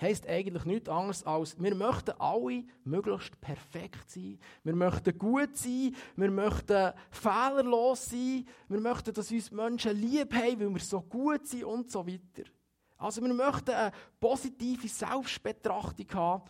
Heißt 0.00 0.26
eigentlich 0.26 0.64
nichts 0.64 0.88
anderes 0.88 1.24
als, 1.24 1.62
wir 1.62 1.74
möchten 1.74 2.12
alle 2.12 2.64
möglichst 2.84 3.38
perfekt 3.38 4.10
sein. 4.10 4.38
Wir 4.64 4.74
möchten 4.74 5.18
gut 5.18 5.54
sein. 5.54 5.94
Wir 6.16 6.30
möchten 6.30 6.92
fehlerlos 7.10 8.06
sein. 8.06 8.46
Wir 8.66 8.80
möchten, 8.80 9.12
dass 9.12 9.30
uns 9.30 9.50
Menschen 9.50 10.00
lieb 10.00 10.32
haben, 10.32 10.58
weil 10.58 10.70
wir 10.70 10.80
so 10.80 11.02
gut 11.02 11.46
sind 11.46 11.64
und 11.64 11.90
so 11.90 12.06
weiter. 12.06 12.48
Also 12.96 13.20
wir 13.20 13.34
möchten 13.34 13.72
eine 13.72 13.92
positive 14.18 14.88
Selbstbetrachtung 14.88 16.06
haben 16.14 16.44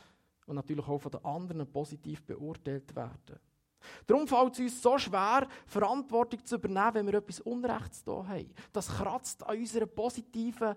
und 0.47 0.57
natürlich 0.57 0.87
auch 0.87 0.99
von 0.99 1.13
den 1.13 1.25
anderen 1.25 1.71
positiv 1.71 2.23
beurteilt 2.25 2.95
werden. 2.95 3.39
Darum 4.07 4.29
fällt 4.29 4.55
es 4.55 4.61
uns 4.61 4.83
so 4.83 4.97
schwer, 4.99 5.49
Verantwortung 5.67 6.45
zu 6.45 6.57
übernehmen, 6.57 6.95
wenn 6.95 7.07
wir 7.07 7.15
etwas 7.15 7.41
Unrechts 7.41 8.05
da 8.05 8.27
haben. 8.27 8.55
Das 8.73 8.89
kratzt 8.89 9.45
an 9.45 9.59
unserer 9.59 9.87
positiven 9.87 10.75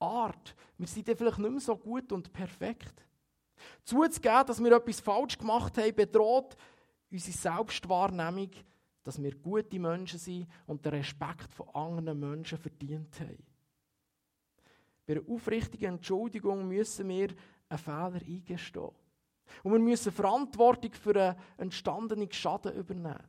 Art. 0.00 0.54
Wir 0.76 0.86
sind 0.86 1.08
dann 1.08 1.16
vielleicht 1.16 1.38
nicht 1.38 1.50
mehr 1.50 1.60
so 1.60 1.76
gut 1.76 2.12
und 2.12 2.32
perfekt. 2.32 3.04
Zuzugeben, 3.84 4.46
dass 4.46 4.62
wir 4.62 4.72
etwas 4.72 5.00
falsch 5.00 5.38
gemacht 5.38 5.76
haben, 5.78 5.94
bedroht 5.94 6.56
unsere 7.10 7.36
Selbstwahrnehmung, 7.36 8.50
dass 9.02 9.20
wir 9.22 9.34
gute 9.36 9.78
Menschen 9.78 10.18
sind 10.18 10.48
und 10.66 10.84
den 10.84 10.94
Respekt 10.94 11.52
von 11.54 11.68
anderen 11.70 12.18
Menschen 12.20 12.58
verdient 12.58 13.18
haben. 13.20 13.44
Bei 15.06 15.14
einer 15.14 15.28
aufrichtigen 15.28 15.94
Entschuldigung 15.94 16.68
müssen 16.68 17.08
wir 17.08 17.28
einen 17.68 17.78
Fehler 17.78 18.20
eingestehen. 18.26 18.90
Und 19.62 19.72
wir 19.72 19.78
müssen 19.78 20.12
Verantwortung 20.12 20.92
für 20.92 21.16
einen 21.16 21.36
entstandenen 21.56 22.30
Schaden 22.30 22.74
übernehmen. 22.74 23.24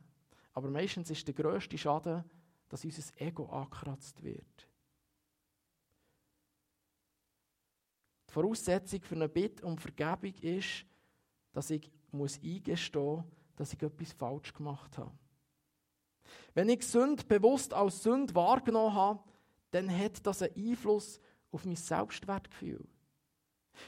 Aber 0.52 0.68
meistens 0.68 1.10
ist 1.10 1.26
der 1.26 1.34
grösste 1.34 1.78
Schaden, 1.78 2.24
dass 2.68 2.84
unser 2.84 3.20
Ego 3.20 3.46
angekratzt 3.46 4.22
wird. 4.22 4.68
Die 8.28 8.32
Voraussetzung 8.32 9.02
für 9.02 9.16
eine 9.16 9.28
Bitte 9.28 9.66
um 9.66 9.76
Vergebung 9.76 10.34
ist, 10.40 10.84
dass 11.52 11.70
ich 11.70 11.90
muss 12.12 12.40
eingestehen 12.42 13.16
muss, 13.16 13.24
dass 13.56 13.72
ich 13.72 13.82
etwas 13.82 14.12
falsch 14.12 14.52
gemacht 14.52 14.96
habe. 14.98 15.12
Wenn 16.54 16.68
ich 16.68 16.86
Sünde 16.86 17.24
bewusst 17.24 17.74
als 17.74 18.02
Sünde 18.02 18.34
wahrgenommen 18.34 18.94
habe, 18.94 19.24
dann 19.72 19.90
hat 19.90 20.24
das 20.24 20.42
einen 20.42 20.54
Einfluss 20.56 21.20
auf 21.50 21.64
mein 21.64 21.76
Selbstwertgefühl. 21.76 22.86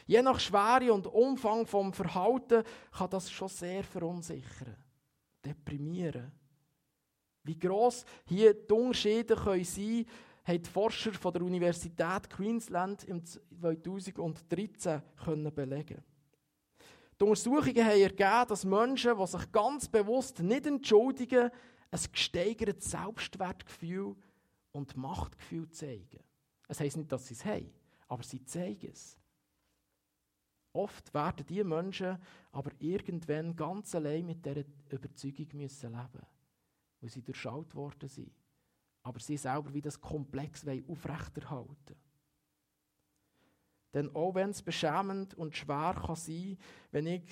Je 0.07 0.23
nach 0.23 0.41
Schwere 0.41 0.93
und 0.93 1.07
Umfang 1.07 1.67
vom 1.67 1.93
Verhalten 1.93 2.63
kann 2.93 3.11
das 3.11 3.31
schon 3.31 3.49
sehr 3.49 3.85
verunsichern, 3.85 4.77
deprimieren. 5.45 6.33
Wie 7.45 7.59
gross 7.59 8.05
hier 8.25 8.55
die 8.55 8.73
Unterschiede 8.73 9.35
können 9.35 9.65
sein 9.65 10.07
haben 10.45 10.65
Forscher 10.65 11.13
von 11.13 11.33
der 11.33 11.43
Universität 11.43 12.29
Queensland 12.29 13.05
im 13.05 13.25
2013 13.25 15.03
können 15.25 15.55
belegen. 15.55 16.03
Die 17.21 17.25
Untersuchungen 17.25 17.85
haben 17.85 18.01
ergeben, 18.01 18.49
dass 18.49 18.65
Menschen, 18.65 19.17
die 19.17 19.27
sich 19.27 19.53
ganz 19.53 19.89
bewusst 19.89 20.41
nicht 20.41 20.67
entschuldigen, 20.67 21.51
ein 21.91 22.01
gesteigertes 22.11 22.91
Selbstwertgefühl 22.91 24.17
und 24.73 24.97
Machtgefühl 24.97 25.71
zeigen. 25.71 26.25
Es 26.67 26.81
heisst 26.81 26.97
nicht, 26.97 27.13
dass 27.13 27.27
sie 27.27 27.35
es 27.35 27.45
haben, 27.45 27.73
aber 28.09 28.23
sie 28.23 28.45
zeigen 28.45 28.91
es. 28.91 29.17
Oft 30.73 31.13
werden 31.13 31.45
diese 31.47 31.65
Menschen 31.65 32.19
aber 32.51 32.71
irgendwann 32.79 33.55
ganz 33.55 33.95
allein 33.95 34.27
mit 34.27 34.45
dieser 34.45 34.65
Überzeugung 34.91 35.49
müssen 35.53 35.93
leben 35.93 36.27
weil 37.03 37.11
sie 37.11 37.23
durchschaut 37.23 37.75
worden 37.75 38.09
sind. 38.09 38.33
Aber 39.03 39.19
sie 39.19 39.37
selber 39.37 39.75
wie 39.75 39.83
das 39.83 40.01
Komplex 40.01 40.65
aufrechterhalten 40.89 41.97
Denn 43.93 44.15
auch 44.15 44.35
wenn 44.35 44.51
es 44.51 44.63
beschämend 44.63 45.35
und 45.35 45.57
schwer 45.57 45.95
kann 45.95 46.17
sein 46.17 46.57
wenn 46.93 47.07
ich 47.09 47.29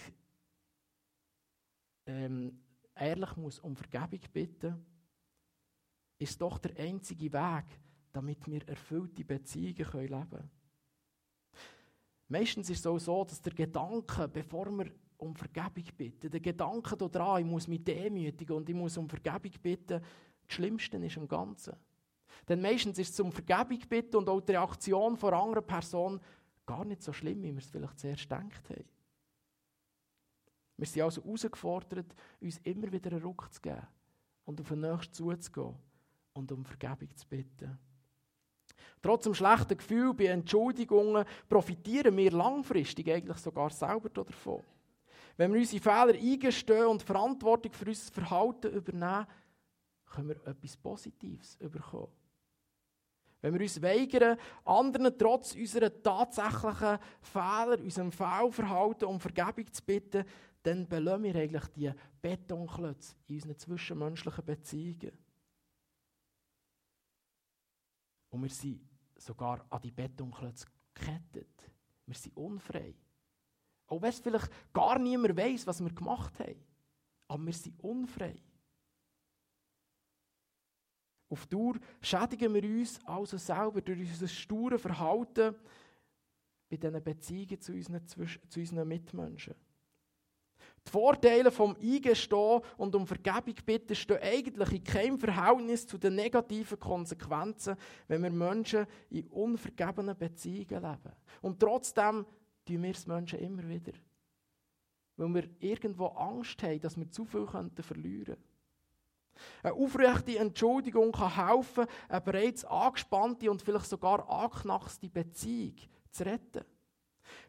ähm, 2.07 2.61
ehrlich 2.97 3.37
muss 3.37 3.61
um 3.61 3.77
Vergebung 3.77 4.21
bitten 4.33 4.85
ist 6.19 6.41
doch 6.41 6.59
der 6.59 6.77
einzige 6.77 7.33
Weg, 7.33 7.65
damit 8.13 8.47
wir 8.47 8.69
erfüllte 8.69 9.25
Beziehungen 9.25 9.77
leben 9.77 10.29
können. 10.29 10.51
Meistens 12.31 12.71
ist 12.71 12.79
es 12.79 12.87
auch 12.87 12.99
so, 12.99 13.25
dass 13.25 13.43
der 13.43 13.53
Gedanke, 13.53 14.29
bevor 14.29 14.71
wir 14.71 14.93
um 15.19 15.35
Vergebung 15.35 15.85
bitten, 15.97 16.31
der 16.31 16.39
Gedanke 16.39 16.97
daran, 16.97 17.41
ich 17.41 17.47
muss 17.47 17.67
mich 17.67 17.83
demütigen 17.83 18.57
und 18.57 18.69
ich 18.69 18.75
muss 18.75 18.97
um 18.97 19.09
Vergebung 19.09 19.51
bitten, 19.61 20.01
das 20.01 20.55
Schlimmste 20.55 20.97
ist 20.99 21.17
im 21.17 21.27
Ganzen. 21.27 21.75
Denn 22.49 22.63
meistens 22.63 23.01
ist 23.01 23.13
es 23.15 23.19
um 23.19 23.33
Vergebung 23.33 23.81
bitten 23.89 24.17
und 24.17 24.29
auch 24.29 24.41
die 24.41 24.53
Reaktion 24.53 25.17
von 25.17 25.35
anderen 25.35 25.67
Person 25.67 26.21
gar 26.65 26.85
nicht 26.85 27.03
so 27.03 27.13
schlimm, 27.13 27.43
wie 27.43 27.51
wir 27.51 27.59
es 27.59 27.69
vielleicht 27.69 27.99
zuerst 27.99 28.23
gedacht 28.23 28.71
haben. 28.71 28.85
Wir 30.77 30.87
sind 30.87 31.03
also 31.03 31.25
herausgefordert, 31.25 32.15
uns 32.41 32.59
immer 32.59 32.93
wieder 32.93 33.11
einen 33.11 33.25
Ruck 33.25 33.53
zu 33.53 33.61
geben 33.61 33.89
und 34.45 34.61
auf 34.61 34.69
den 34.69 34.83
Nächsten 34.83 35.13
zuzugehen 35.13 35.75
und 36.35 36.53
um 36.53 36.65
Vergebung 36.65 37.15
zu 37.17 37.27
bitten. 37.27 37.77
Trotz 39.03 39.25
dem 39.25 39.35
schlechten 39.35 39.77
Gefühl 39.77 40.15
bei 40.15 40.27
Entschuldigungen 40.27 41.25
profitieren 41.49 42.17
wir 42.17 42.31
langfristig 42.31 43.11
eigentlich 43.11 43.39
sogar 43.39 43.71
selber 43.71 44.09
davon. 44.09 44.63
Wenn 45.37 45.53
wir 45.53 45.61
unsere 45.61 45.83
Fehler 45.83 46.15
eingestehen 46.15 46.87
und 46.87 47.03
Verantwortung 47.03 47.73
für 47.73 47.87
unser 47.87 48.13
Verhalten 48.13 48.73
übernehmen, 48.73 49.27
können 50.05 50.29
wir 50.29 50.47
etwas 50.47 50.77
Positives 50.77 51.57
bekommen. 51.57 52.13
Wenn 53.41 53.55
wir 53.55 53.61
uns 53.63 53.81
weigern, 53.81 54.37
anderen 54.65 55.17
trotz 55.17 55.55
unserer 55.55 56.03
tatsächlichen 56.03 56.99
Fehler, 57.23 57.79
unserem 57.79 58.13
Fehlverhalten 58.13 59.09
um 59.09 59.19
Vergebung 59.19 59.73
zu 59.73 59.83
bitten, 59.83 60.25
dann 60.63 60.87
belösen 60.87 61.23
wir 61.23 61.37
eigentlich 61.37 61.67
die 61.69 61.91
Betonklötze 62.21 63.15
in 63.29 63.37
unseren 63.37 63.57
zwischenmenschlichen 63.57 64.45
Beziehungen. 64.45 65.30
Und 68.31 68.43
wir 68.43 68.51
sind 68.51 68.81
sogar 69.17 69.65
an 69.69 69.83
die 69.83 69.91
Betonklötze 69.91 70.67
gekettet. 70.95 71.71
Wir 72.07 72.15
sind 72.15 72.37
unfrei. 72.37 72.95
Auch 73.87 74.01
wenn 74.01 74.11
es 74.11 74.21
vielleicht 74.21 74.51
gar 74.73 74.99
niemand 74.99 75.37
weiß, 75.37 75.67
was 75.67 75.83
wir 75.83 75.93
gemacht 75.93 76.39
haben. 76.39 76.65
Aber 77.29 77.45
wir 77.45 77.53
sind 77.53 77.79
unfrei. 77.83 78.41
Auf 81.29 81.47
Dauer 81.47 81.75
schädigen 82.01 82.53
wir 82.55 82.65
uns 82.65 83.05
also 83.05 83.37
selber 83.37 83.81
durch 83.81 84.01
unser 84.01 84.27
stures 84.27 84.83
Verhalten 84.83 85.55
bei 86.69 86.77
diesen 86.77 87.03
Beziehungen 87.03 87.61
zu 87.61 87.73
unseren, 87.73 88.07
zu 88.07 88.61
unseren 88.61 88.89
Mitmenschen. 88.89 89.55
Die 90.91 90.93
Vorteile 90.93 91.53
vom 91.53 91.77
Eingestehen 91.81 92.63
und 92.77 92.97
um 92.97 93.07
Vergebung 93.07 93.55
bitten 93.65 93.95
stehen 93.95 94.19
eigentlich 94.21 94.73
in 94.73 94.83
keinem 94.83 95.19
Verhältnis 95.21 95.87
zu 95.87 95.99
den 95.99 96.17
negativen 96.17 96.81
Konsequenzen, 96.81 97.77
wenn 98.09 98.25
wir 98.25 98.31
Menschen 98.31 98.87
in 99.09 99.29
unvergebenen 99.29 100.19
Beziehungen 100.19 100.83
leben. 100.83 101.13
Und 101.43 101.61
trotzdem 101.61 102.27
tun 102.67 102.83
wir 102.83 102.91
es 102.91 103.07
Menschen 103.07 103.39
immer 103.39 103.69
wieder. 103.69 103.93
Weil 105.17 105.35
wir 105.35 105.45
irgendwo 105.61 106.07
Angst 106.07 106.61
haben, 106.65 106.81
dass 106.81 106.97
wir 106.97 107.09
zu 107.09 107.25
viel 107.25 107.47
verlieren 107.47 108.25
könnten. 108.25 108.43
Eine 109.63 109.75
aufrechte 109.75 110.39
Entschuldigung 110.39 111.13
kann 111.13 111.37
helfen, 111.37 111.87
eine 112.09 112.21
bereits 112.21 112.65
angespannte 112.65 113.49
und 113.49 113.63
vielleicht 113.63 113.87
sogar 113.87 114.29
angeknackste 114.29 115.09
Beziehung 115.09 115.77
zu 116.11 116.25
retten. 116.25 116.65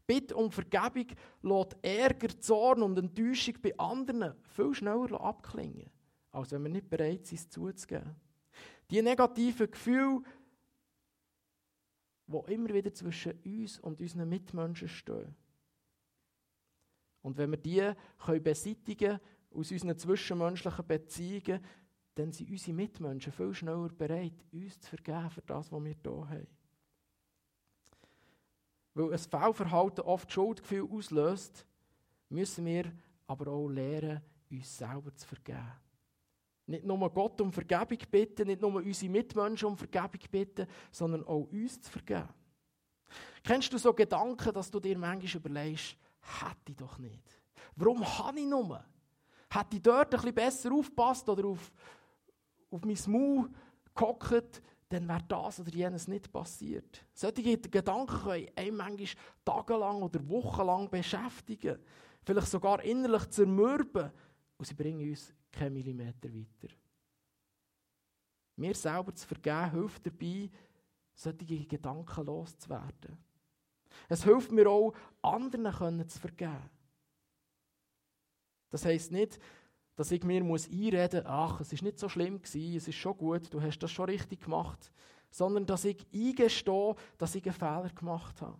Bitte 0.05 0.35
um 0.35 0.51
Vergebung 0.51 1.07
lässt 1.41 1.77
Ärger, 1.81 2.39
Zorn 2.39 2.81
und 2.81 2.97
Enttäuschung 2.97 3.55
bei 3.61 3.77
anderen 3.77 4.35
viel 4.43 4.73
schneller 4.73 5.21
abklingen, 5.21 5.89
als 6.31 6.51
wenn 6.51 6.63
wir 6.63 6.69
nicht 6.69 6.89
bereit 6.89 7.25
sind, 7.25 7.39
es 7.39 7.49
zuzugeben. 7.49 8.15
Die 8.89 9.01
negativen 9.01 9.71
Gefühle, 9.71 10.21
die 12.27 12.53
immer 12.53 12.73
wieder 12.73 12.93
zwischen 12.93 13.39
uns 13.43 13.79
und 13.79 14.01
unseren 14.01 14.29
Mitmenschen 14.29 14.87
stehen. 14.87 15.35
Und 17.21 17.37
wenn 17.37 17.51
wir 17.51 17.57
die 17.57 17.91
können 18.17 18.43
beseitigen 18.43 19.19
aus 19.53 19.71
unseren 19.71 19.97
zwischenmenschlichen 19.97 20.87
Beziehungen, 20.87 21.63
dann 22.15 22.31
sind 22.31 22.49
unsere 22.49 22.73
Mitmenschen 22.73 23.31
viel 23.31 23.53
schneller 23.53 23.89
bereit, 23.89 24.45
uns 24.51 24.79
zu 24.79 24.89
vergeben 24.89 25.29
für 25.29 25.41
das, 25.41 25.71
was 25.71 25.83
wir 25.83 25.95
hier 26.01 26.29
haben. 26.29 26.47
Weil 28.93 29.13
ein 29.13 29.19
Fehlverhalten 29.19 30.03
oft 30.03 30.31
Schuldgefühl 30.31 30.87
auslöst, 30.91 31.65
müssen 32.29 32.65
wir 32.65 32.91
aber 33.27 33.51
auch 33.51 33.69
lernen, 33.69 34.21
uns 34.49 34.77
selber 34.77 35.15
zu 35.15 35.27
vergeben. 35.27 35.71
Nicht 36.67 36.85
nur 36.85 37.09
Gott 37.09 37.39
um 37.41 37.51
Vergebung 37.51 37.97
bitten, 38.09 38.47
nicht 38.47 38.61
nur 38.61 38.75
unsere 38.75 39.11
Mitmenschen 39.11 39.67
um 39.67 39.77
Vergebung 39.77 40.21
bitten, 40.29 40.67
sondern 40.91 41.23
auch 41.25 41.47
uns 41.51 41.81
zu 41.81 41.91
vergeben. 41.91 42.29
Kennst 43.43 43.73
du 43.73 43.77
so 43.77 43.93
Gedanken, 43.93 44.53
dass 44.53 44.69
du 44.69 44.79
dir 44.79 44.97
manchmal 44.97 45.35
überlegst, 45.35 45.97
hätte 46.21 46.71
ich 46.71 46.75
doch 46.75 46.97
nicht. 46.97 47.23
Warum 47.75 48.05
habe 48.05 48.39
ich 48.39 48.45
nur? 48.45 48.83
Hätte 49.49 49.75
ich 49.75 49.81
dort 49.81 50.13
ein 50.13 50.19
bisschen 50.21 50.35
besser 50.35 50.71
aufgepasst 50.71 51.27
oder 51.27 51.47
auf, 51.47 51.71
auf 52.69 52.85
mein 52.85 52.97
Maul 53.07 53.49
gehockt, 53.93 54.61
dann 54.91 55.07
wäre 55.07 55.23
das 55.27 55.59
oder 55.59 55.71
jenes 55.71 56.07
nicht 56.07 56.31
passiert. 56.31 57.05
Solche 57.13 57.57
Gedanken 57.57 58.19
können 58.19 58.47
einen 58.55 58.75
manchmal 58.75 59.23
tagelang 59.45 60.01
oder 60.03 60.27
wochenlang 60.27 60.89
beschäftigen, 60.89 61.79
vielleicht 62.23 62.47
sogar 62.47 62.83
innerlich 62.83 63.29
zermürben 63.29 64.11
und 64.57 64.65
sie 64.65 64.73
bringen 64.73 65.09
uns 65.09 65.33
keinen 65.51 65.73
Millimeter 65.73 66.29
weiter. 66.29 66.73
Mir 68.57 68.75
selber 68.75 69.15
zu 69.15 69.25
vergeben 69.25 69.71
hilft 69.71 70.05
dabei, 70.05 70.49
solche 71.13 71.65
Gedanken 71.65 72.25
loszuwerden. 72.25 73.17
Es 74.09 74.23
hilft 74.23 74.51
mir 74.51 74.69
auch, 74.69 74.93
anderen 75.21 76.07
zu 76.07 76.19
vergeben. 76.19 76.69
Das 78.69 78.85
heisst 78.85 79.11
nicht, 79.11 79.39
dass 80.01 80.09
ich 80.09 80.23
mir 80.23 80.43
muss 80.43 80.67
einreden 80.67 81.21
muss, 81.21 81.31
ach, 81.31 81.61
es 81.61 81.73
ist 81.73 81.83
nicht 81.83 81.99
so 81.99 82.09
schlimm 82.09 82.41
gewesen, 82.41 82.75
es 82.75 82.87
ist 82.87 82.95
schon 82.95 83.15
gut, 83.15 83.53
du 83.53 83.61
hast 83.61 83.77
das 83.77 83.91
schon 83.91 84.05
richtig 84.09 84.41
gemacht, 84.41 84.91
sondern 85.29 85.67
dass 85.67 85.85
ich 85.85 86.07
eingestehe, 86.11 86.95
dass 87.19 87.35
ich 87.35 87.45
einen 87.45 87.53
Fehler 87.53 87.91
gemacht 87.93 88.41
habe. 88.41 88.59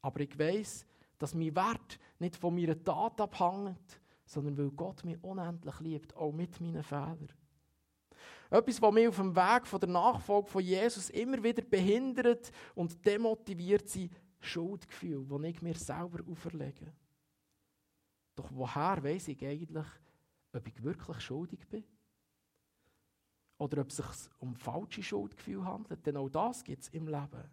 Aber 0.00 0.20
ich 0.20 0.38
weiß, 0.38 0.86
dass 1.18 1.34
mein 1.34 1.56
Wert 1.56 1.98
nicht 2.20 2.36
von 2.36 2.54
meiner 2.54 2.80
Tat 2.80 3.20
abhängt, 3.20 4.00
sondern 4.26 4.56
weil 4.56 4.70
Gott 4.70 5.04
mich 5.04 5.18
unendlich 5.24 5.80
liebt, 5.80 6.16
auch 6.16 6.30
mit 6.30 6.60
meinen 6.60 6.84
Fehlern. 6.84 7.32
Etwas, 8.48 8.80
was 8.80 8.94
mich 8.94 9.08
auf 9.08 9.16
dem 9.16 9.34
Weg 9.34 9.66
von 9.66 9.80
der 9.80 9.88
Nachfolge 9.88 10.48
von 10.48 10.62
Jesus 10.62 11.10
immer 11.10 11.42
wieder 11.42 11.62
behindert 11.62 12.52
und 12.76 13.04
demotiviert, 13.04 13.88
sind 13.88 14.12
Schuldgefühle, 14.38 15.24
die 15.24 15.48
ich 15.48 15.62
mir 15.62 15.74
selber 15.74 16.22
auferlege. 16.30 16.92
Doch 18.36 18.52
woher 18.52 19.02
weiß 19.02 19.26
ich 19.26 19.44
eigentlich, 19.44 19.86
ob 20.58 20.66
ich 20.68 20.82
wirklich 20.82 21.20
schuldig 21.20 21.66
bin. 21.68 21.84
Oder 23.58 23.80
ob 23.80 23.88
es 23.88 23.96
sich 23.96 24.06
um 24.38 24.54
falsche 24.54 25.02
Schuldgefühle 25.02 25.64
handelt. 25.64 26.04
Denn 26.06 26.16
auch 26.16 26.28
das 26.28 26.62
gibt 26.62 26.82
es 26.82 26.88
im 26.90 27.08
Leben. 27.08 27.50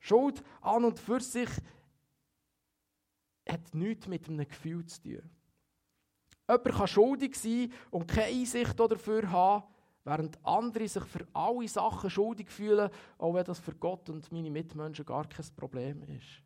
Schuld 0.00 0.42
an 0.60 0.84
und 0.84 0.98
für 0.98 1.20
sich 1.20 1.50
hat 3.48 3.74
nichts 3.74 4.06
mit 4.06 4.28
einem 4.28 4.46
Gefühl 4.46 4.84
zu 4.86 5.02
tun. 5.02 5.30
Jemand 6.48 6.64
kann 6.64 6.88
schuldig 6.88 7.36
sein 7.36 7.72
und 7.90 8.08
keine 8.08 8.26
Einsicht 8.26 8.78
dafür 8.78 9.30
haben, 9.30 9.64
während 10.04 10.44
andere 10.44 10.88
sich 10.88 11.04
für 11.04 11.26
alle 11.32 11.68
Sachen 11.68 12.10
schuldig 12.10 12.50
fühlen, 12.50 12.90
auch 13.18 13.34
wenn 13.34 13.44
das 13.44 13.58
für 13.58 13.74
Gott 13.74 14.08
und 14.08 14.30
meine 14.32 14.50
Mitmenschen 14.50 15.04
gar 15.04 15.28
kein 15.28 15.44
Problem 15.56 16.02
ist. 16.04 16.42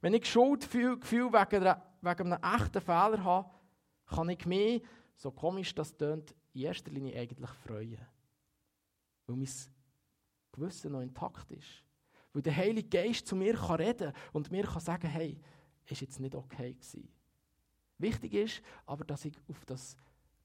Wenn 0.00 0.14
ich 0.14 0.26
Schuldgefühl 0.26 0.98
wegen, 1.00 1.74
wegen 2.00 2.32
einem 2.32 2.42
echten 2.42 2.80
Fehler 2.80 3.22
habe, 3.22 3.50
kann 4.10 4.28
ich 4.28 4.44
mich, 4.46 4.82
so 5.16 5.30
komisch 5.30 5.74
das 5.74 5.96
tönt, 5.96 6.34
in 6.52 6.62
erster 6.62 6.90
Linie 6.90 7.18
eigentlich 7.18 7.50
freuen. 7.50 7.98
Weil 9.26 9.36
mein 9.36 9.48
Gewissen 10.52 10.92
noch 10.92 11.00
intakt 11.00 11.50
ist. 11.52 11.84
Weil 12.32 12.42
der 12.42 12.56
Heilige 12.56 12.88
Geist 12.88 13.26
zu 13.26 13.36
mir 13.36 13.54
kann 13.54 13.76
reden 13.76 14.12
und 14.32 14.50
mir 14.50 14.64
kann 14.64 14.80
sagen, 14.80 15.08
hey, 15.08 15.38
ist 15.86 16.00
jetzt 16.00 16.20
nicht 16.20 16.34
okay 16.34 16.74
gewesen. 16.74 17.08
Wichtig 17.98 18.34
ist 18.34 18.62
aber, 18.86 19.04
dass 19.04 19.24
ich 19.24 19.34
auf 19.48 19.64
das 19.64 19.96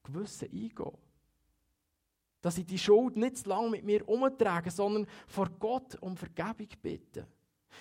Gewissen 0.02 0.50
eingehe. 0.50 0.92
Dass 2.40 2.58
ich 2.58 2.66
die 2.66 2.78
Schuld 2.78 3.16
nicht 3.16 3.38
zu 3.38 3.48
lange 3.48 3.70
mit 3.70 3.84
mir 3.84 4.06
umtrage, 4.08 4.70
sondern 4.70 5.06
vor 5.26 5.48
Gott 5.58 5.96
um 6.02 6.16
Vergebung 6.16 6.68
bitte. 6.82 7.26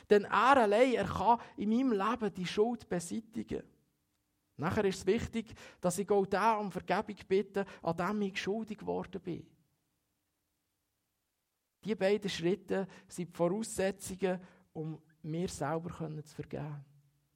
Denn 0.10 0.24
er 0.24 0.58
allein, 0.58 0.93
er 0.93 1.06
kann 1.06 1.39
in 1.58 1.69
meinem 1.69 1.91
Leben 1.91 2.34
die 2.34 2.45
Schuld 2.45 2.88
beseitigen. 2.88 3.63
Nachher 4.58 4.86
ist 4.86 5.00
es 5.00 5.06
wichtig, 5.06 5.54
dass 5.82 5.98
ich 5.98 6.10
auch 6.10 6.26
da 6.26 6.58
um 6.58 6.72
Vergebung 6.72 7.18
bitte, 7.28 7.65
an 7.82 7.98
dem 7.98 8.22
ich 8.22 8.41
schuldig 8.41 8.78
geworden 8.78 9.22
bin. 9.22 9.46
Die 11.84 11.96
beiden 11.96 12.30
Schritte 12.30 12.88
sind 13.08 13.30
die 13.30 13.38
Voraussetzungen, 13.38 14.39
um 14.74 15.02
mir 15.22 15.48
selber 15.48 15.89
zu 16.24 16.36
vergeben. 16.36 16.84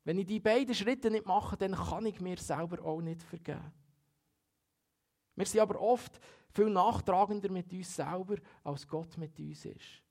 Wenn 0.03 0.17
ich 0.17 0.25
die 0.25 0.39
beiden 0.39 0.73
Schritte 0.73 1.11
nicht 1.11 1.25
mache, 1.25 1.57
dann 1.57 1.75
kann 1.75 2.05
ich 2.05 2.19
mir 2.19 2.37
selber 2.37 2.83
auch 2.83 3.01
nicht 3.01 3.21
vergeben. 3.21 3.71
Wir 5.35 5.45
sind 5.45 5.61
aber 5.61 5.79
oft 5.79 6.19
viel 6.51 6.69
nachtragender 6.69 7.51
mit 7.51 7.71
uns 7.71 7.95
selber, 7.95 8.37
als 8.63 8.87
Gott 8.87 9.17
mit 9.17 9.37
uns 9.39 9.65
ist. 9.65 10.03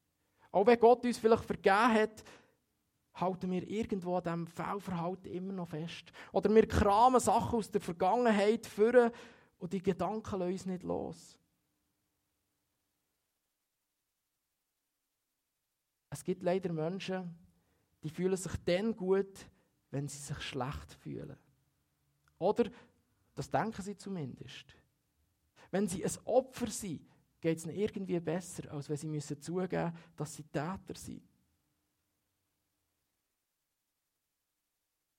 Auch 0.51 0.67
wenn 0.67 0.79
Gott 0.79 1.05
uns 1.05 1.19
vielleicht 1.19 1.45
vergeben 1.45 1.95
hat, 1.95 2.23
halten 3.21 3.51
wir 3.51 3.69
irgendwo 3.69 4.17
an 4.17 4.23
diesem 4.23 4.47
Fehlverhalten 4.47 5.31
immer 5.31 5.53
noch 5.53 5.69
fest. 5.69 6.13
Oder 6.33 6.55
wir 6.55 6.67
kramen 6.67 7.21
Sachen 7.21 7.59
aus 7.59 7.71
der 7.71 7.81
Vergangenheit 7.81 8.67
führen 8.67 9.11
und 9.59 9.73
die 9.73 9.83
Gedanken 9.83 10.39
lassen 10.39 10.53
uns 10.53 10.67
nicht 10.67 10.83
los. 10.83 11.39
Es 16.11 16.25
gibt 16.25 16.43
leider 16.43 16.73
Menschen, 16.73 17.37
die 18.03 18.11
fühlen 18.11 18.37
sich 18.37 18.53
dann 18.65 18.97
gut, 18.97 19.47
wenn 19.91 20.09
sie 20.09 20.19
sich 20.19 20.41
schlecht 20.41 20.95
fühlen. 20.95 21.37
Oder, 22.39 22.71
das 23.35 23.51
denken 23.51 23.83
sie 23.83 23.97
zumindest. 23.97 24.75
Wenn 25.71 25.87
sie 25.87 26.05
ein 26.05 26.13
Opfer 26.25 26.69
sind, 26.69 27.07
geht 27.41 27.59
es 27.59 27.67
ihnen 27.67 27.77
irgendwie 27.77 28.21
besser, 28.21 28.73
als 28.73 28.89
wenn 28.89 28.97
sie 28.97 29.07
müssen 29.07 29.41
zugeben 29.41 29.93
müssen, 29.93 29.99
dass 30.17 30.35
sie 30.35 30.45
Täter 30.45 30.95
sind. 30.95 31.28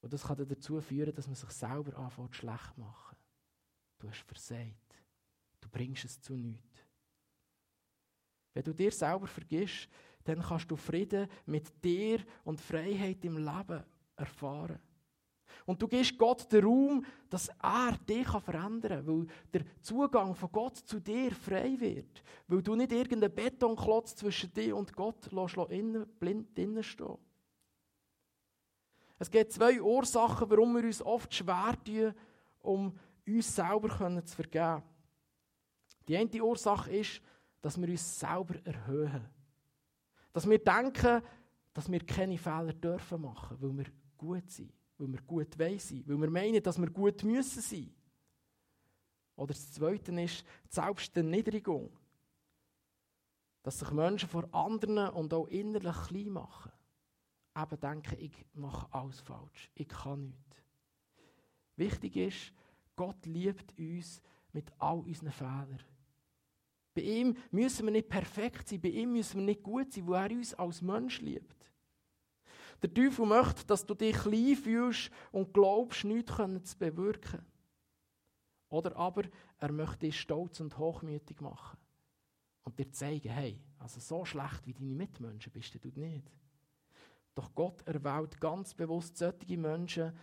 Und 0.01 0.13
das 0.13 0.23
kann 0.23 0.47
dazu 0.47 0.79
führen, 0.79 1.13
dass 1.13 1.27
man 1.27 1.35
sich 1.35 1.49
selber 1.49 1.97
anfängt 1.97 2.35
schlecht 2.35 2.73
zu 2.73 2.79
machen. 2.79 3.17
Du 3.99 4.07
hast 4.07 4.21
versagt. 4.21 4.95
Du 5.59 5.69
bringst 5.69 6.05
es 6.05 6.21
zu 6.21 6.35
nichts. 6.35 6.85
Wenn 8.53 8.63
du 8.63 8.73
dir 8.73 8.91
selber 8.91 9.27
vergisst, 9.27 9.89
dann 10.23 10.41
kannst 10.41 10.69
du 10.71 10.75
Frieden 10.75 11.27
mit 11.45 11.83
dir 11.83 12.19
und 12.43 12.61
Freiheit 12.61 13.23
im 13.25 13.37
Leben 13.37 13.83
erfahren. 14.15 14.79
Und 15.65 15.81
du 15.81 15.87
gibst 15.87 16.17
Gott 16.17 16.51
den 16.51 16.63
Raum, 16.63 17.05
dass 17.29 17.49
er 17.61 17.97
dich 17.97 18.27
verändern 18.27 19.05
kann, 19.05 19.07
weil 19.07 19.27
der 19.53 19.81
Zugang 19.81 20.33
von 20.33 20.51
Gott 20.51 20.77
zu 20.77 20.99
dir 20.99 21.31
frei 21.31 21.79
wird. 21.79 22.23
Weil 22.47 22.61
du 22.61 22.75
nicht 22.75 22.91
irgendeinen 22.91 23.33
Betonklotz 23.33 24.15
zwischen 24.15 24.53
dir 24.53 24.75
und 24.75 24.93
Gott 24.95 25.31
lässt, 25.31 26.19
blind 26.19 26.57
drinnen 26.57 26.83
stehen. 26.83 27.17
Es 29.19 29.29
gibt 29.29 29.51
zwei 29.51 29.81
Ursachen, 29.81 30.49
warum 30.49 30.75
wir 30.75 30.85
uns 30.85 31.01
oft 31.01 31.33
schwer 31.33 31.75
tun, 31.83 32.13
um 32.61 32.97
uns 33.27 33.53
selber 33.55 33.89
zu 34.25 34.35
vergeben. 34.35 34.81
Die 36.07 36.17
eine 36.17 36.43
Ursache 36.43 36.91
ist, 36.91 37.21
dass 37.61 37.79
wir 37.79 37.89
uns 37.89 38.19
selber 38.19 38.55
erhöhen. 38.63 39.27
Dass 40.31 40.49
wir 40.49 40.57
denken, 40.57 41.21
dass 41.73 41.91
wir 41.91 41.99
keine 42.05 42.37
Fehler 42.37 42.73
dürfen 42.73 43.21
machen, 43.21 43.57
weil 43.59 43.77
wir 43.77 43.85
gut 44.17 44.49
sind, 44.49 44.73
weil 44.97 45.11
wir 45.11 45.21
gut 45.21 45.55
sein 45.55 46.03
weil 46.07 46.21
wir 46.21 46.29
meinen, 46.29 46.63
dass 46.63 46.79
wir 46.79 46.89
gut 46.89 47.23
müssen 47.23 47.61
sein. 47.61 47.93
Oder 49.35 49.53
das 49.53 49.71
Zweite 49.71 50.11
ist 50.21 50.43
die 50.43 50.75
Selbsterniedrigung. 50.75 51.91
Dass 53.63 53.79
sich 53.79 53.91
Menschen 53.91 54.29
vor 54.29 54.47
anderen 54.53 55.09
und 55.09 55.33
auch 55.33 55.47
innerlich 55.47 55.95
klein 56.07 56.29
machen. 56.29 56.71
Eben 57.61 57.79
denken, 57.79 58.15
ich 58.19 58.45
mache 58.53 58.87
alles 58.93 59.19
falsch, 59.19 59.69
ich 59.75 59.87
kann 59.87 60.29
nichts. 60.29 60.63
Wichtig 61.75 62.15
ist, 62.15 62.53
Gott 62.95 63.25
liebt 63.25 63.77
uns 63.77 64.21
mit 64.51 64.71
all 64.77 64.99
unseren 64.99 65.31
Fehlern. 65.31 65.79
Bei 66.93 67.01
ihm 67.01 67.37
müssen 67.51 67.85
wir 67.85 67.91
nicht 67.91 68.09
perfekt 68.09 68.67
sein, 68.67 68.81
bei 68.81 68.89
ihm 68.89 69.13
müssen 69.13 69.39
wir 69.39 69.45
nicht 69.45 69.63
gut 69.63 69.93
sein, 69.93 70.07
wo 70.07 70.13
er 70.13 70.29
uns 70.31 70.53
als 70.53 70.81
Mensch 70.81 71.21
liebt. 71.21 71.55
Der 72.81 72.93
Teufel 72.93 73.25
möchte, 73.25 73.65
dass 73.65 73.85
du 73.85 73.93
dich 73.93 74.15
klein 74.15 74.55
fühlst 74.55 75.11
und 75.31 75.53
glaubst, 75.53 76.05
nichts 76.05 76.35
zu 76.71 76.77
bewirken. 76.77 77.45
Oder 78.69 78.95
aber 78.95 79.23
er 79.57 79.71
möchte 79.71 79.99
dich 79.99 80.19
stolz 80.19 80.59
und 80.59 80.77
hochmütig 80.77 81.41
machen 81.41 81.77
und 82.63 82.77
dir 82.77 82.91
zeigen, 82.91 83.29
hey, 83.29 83.59
also 83.79 83.99
so 83.99 84.25
schlecht 84.25 84.65
wie 84.65 84.73
deine 84.73 84.95
Mitmenschen 84.95 85.51
bist 85.51 85.73
du 85.73 85.99
nicht. 85.99 86.31
Doch 87.35 87.53
Gott 87.53 87.81
erwählt 87.87 88.39
ganz 88.39 88.73
bewusst 88.73 89.17
solche 89.17 89.57
Menschen, 89.57 90.13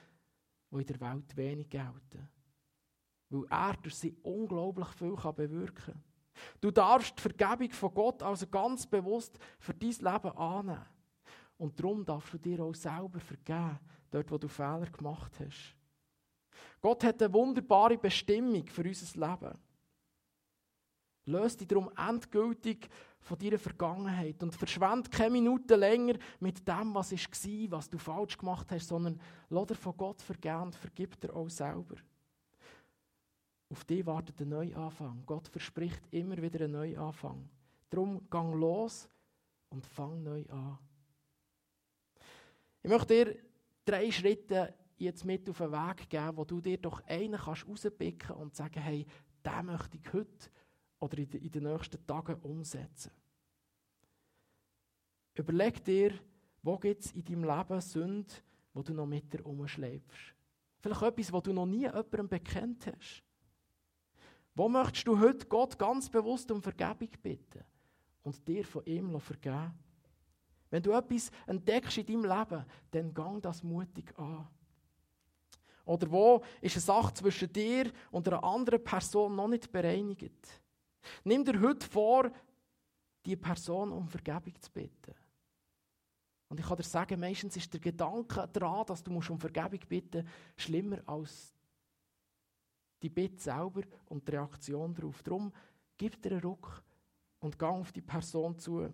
die 0.71 0.77
in 0.81 0.87
der 0.87 1.01
Welt 1.01 1.37
wenig 1.37 1.71
gelten. 1.71 2.29
Weil 3.31 3.45
er 3.51 3.77
durch 3.83 3.95
sie 3.95 4.17
unglaublich 4.23 4.89
viel 4.89 5.17
bewirken 5.17 5.75
kann. 5.75 6.05
Du 6.61 6.71
darfst 6.71 7.17
die 7.17 7.23
Vergebung 7.23 7.71
von 7.71 7.95
Gott 7.95 8.23
also 8.23 8.47
ganz 8.47 8.87
bewusst 8.87 9.39
für 9.59 9.75
dein 9.75 9.91
Leben 9.91 10.37
annehmen. 10.37 10.87
Und 11.59 11.79
darum 11.79 12.05
darfst 12.05 12.35
du 12.35 12.39
dir 12.39 12.63
auch 12.63 12.75
selber 12.75 13.19
vergeben, 13.19 13.79
dort 14.11 14.31
wo 14.31 14.39
du 14.39 14.49
Fehler 14.49 14.87
gemacht 14.87 15.33
hast. 15.41 15.75
Gott 16.81 17.05
hat 17.05 17.23
eine 17.23 17.33
wunderbare 17.33 17.97
Bestimmung 17.97 18.67
für 18.67 18.83
unser 18.83 19.29
Leben. 19.29 19.59
Löse 21.25 21.59
dich 21.59 21.69
darum 21.69 21.91
endgültig 21.97 22.89
von 23.27 23.39
deiner 23.39 23.59
Vergangenheit 23.59 24.41
und 24.45 24.55
verschwende 24.55 25.11
keine 25.11 25.31
Minute 25.31 25.75
länger 25.75 26.15
mit 26.39 26.67
dem, 26.67 26.95
was 26.95 27.11
war, 27.11 27.71
was 27.73 27.91
du 27.91 27.99
falsch 27.99 28.39
gemacht 28.39 28.71
hast, 28.71 28.87
sondern 28.87 29.21
lass 29.49 29.67
dir 29.67 29.75
von 29.75 29.97
Gott 29.97 30.23
vergeben 30.23 30.63
und 30.63 30.77
vergib 30.77 31.21
dir 31.21 31.35
auch 31.35 31.49
selber. 31.51 31.97
Auf 33.69 33.85
dich 33.85 34.07
wartet 34.07 34.41
ein 34.41 34.51
Neuanfang. 34.51 35.25
Gott 35.27 35.49
verspricht 35.49 36.01
immer 36.13 36.37
wieder 36.37 36.65
einen 36.65 36.75
Neuanfang. 36.75 37.49
Darum 37.91 38.31
gang 38.31 38.55
los 38.55 39.09
und 39.71 39.85
fang 39.85 40.23
neu 40.23 40.45
an. 40.49 40.79
Ich 42.81 42.89
möchte 42.89 43.25
dir 43.25 43.37
drei 43.85 44.09
Schritte 44.13 44.73
jetzt 44.99 45.25
mit 45.25 45.51
auf 45.51 45.59
den 45.59 45.73
Weg 45.73 46.09
geben, 46.09 46.37
wo 46.37 46.45
du 46.45 46.61
dir 46.61 46.79
doch 46.79 47.03
einen 47.09 47.41
kannst 47.41 47.67
rauspicken 47.67 48.37
und 48.37 48.55
sagen, 48.55 48.81
hey, 48.81 49.05
den 49.45 49.67
möchte 49.67 49.97
ich 49.97 50.13
heute 50.13 50.49
oder 50.99 51.19
in 51.19 51.51
den 51.51 51.63
nächsten 51.65 52.05
Tagen 52.07 52.37
umsetzen. 52.43 53.11
Überleg 55.35 55.85
dir, 55.85 56.13
wo 56.63 56.79
gibt 56.79 57.05
es 57.05 57.13
in 57.13 57.25
deinem 57.25 57.45
Leben 57.45 57.81
Sünde, 57.81 58.33
wo 58.73 58.83
du 58.83 58.93
noch 58.95 59.07
mit 59.07 59.33
dir 59.33 59.45
umschleifst. 59.45 60.35
Vielleicht 60.81 61.03
etwas, 61.03 61.33
wo 61.33 61.41
du 61.41 61.53
noch 61.53 61.67
nie 61.67 61.83
jemandem 61.83 62.29
bekennt 62.29 62.87
hast. 62.87 63.23
Wo 64.55 64.69
möchtest 64.69 65.07
du 65.07 65.19
heute 65.19 65.47
Gott 65.47 65.79
ganz 65.79 66.09
bewusst 66.09 66.51
um 66.51 66.63
Vergebung 66.63 67.11
bitten 67.23 67.65
und 68.23 68.47
dir 68.49 68.65
von 68.65 68.85
ihm 68.87 69.21
vergeben? 69.21 69.75
Wenn 70.71 70.83
du 70.83 70.93
etwas 70.93 71.31
entdeckst 71.47 71.99
in 71.99 72.07
deinem 72.07 72.25
Leben, 72.25 72.65
dann 72.91 73.15
gang 73.15 73.43
das 73.43 73.63
mutig 73.63 74.19
an. 74.19 74.49
Oder 75.85 76.11
wo 76.11 76.43
ist 76.61 76.75
eine 76.75 76.81
Sache 76.81 77.15
zwischen 77.15 77.53
dir 77.53 77.93
und 78.11 78.27
einer 78.27 78.43
anderen 78.43 78.83
Person 78.83 79.37
noch 79.37 79.47
nicht 79.47 79.71
bereinigt? 79.71 80.61
Nimm 81.25 81.45
dir 81.45 81.61
heute 81.61 81.87
vor, 81.87 82.31
die 83.25 83.37
Person 83.37 83.93
um 83.93 84.09
Vergebung 84.09 84.55
zu 84.61 84.71
bitten. 84.71 85.15
Und 86.49 86.61
ich 86.61 86.67
kann 86.67 86.77
dir 86.77 86.85
sagen, 86.85 87.19
meistens 87.19 87.57
ist 87.57 87.73
der 87.73 87.81
Gedanke 87.81 88.49
daran, 88.53 88.87
dass 88.87 89.03
du 89.03 89.11
um 89.13 89.41
Vergebung 89.41 89.81
bitten 89.89 90.23
musst, 90.23 90.35
schlimmer 90.57 90.99
als 91.07 91.53
die 93.03 93.11
Bitte 93.11 93.43
selber 93.43 93.83
und 94.07 94.27
die 94.27 94.33
Reaktion 94.33 94.95
darauf. 94.95 95.23
Darum 95.23 95.53
gib 95.97 96.21
dir 96.23 96.33
einen 96.33 96.41
Ruck 96.41 96.83
und 97.41 97.59
geh 97.59 97.67
auf 97.67 97.93
die 97.93 98.01
Person 98.01 98.59
zu. 98.59 98.93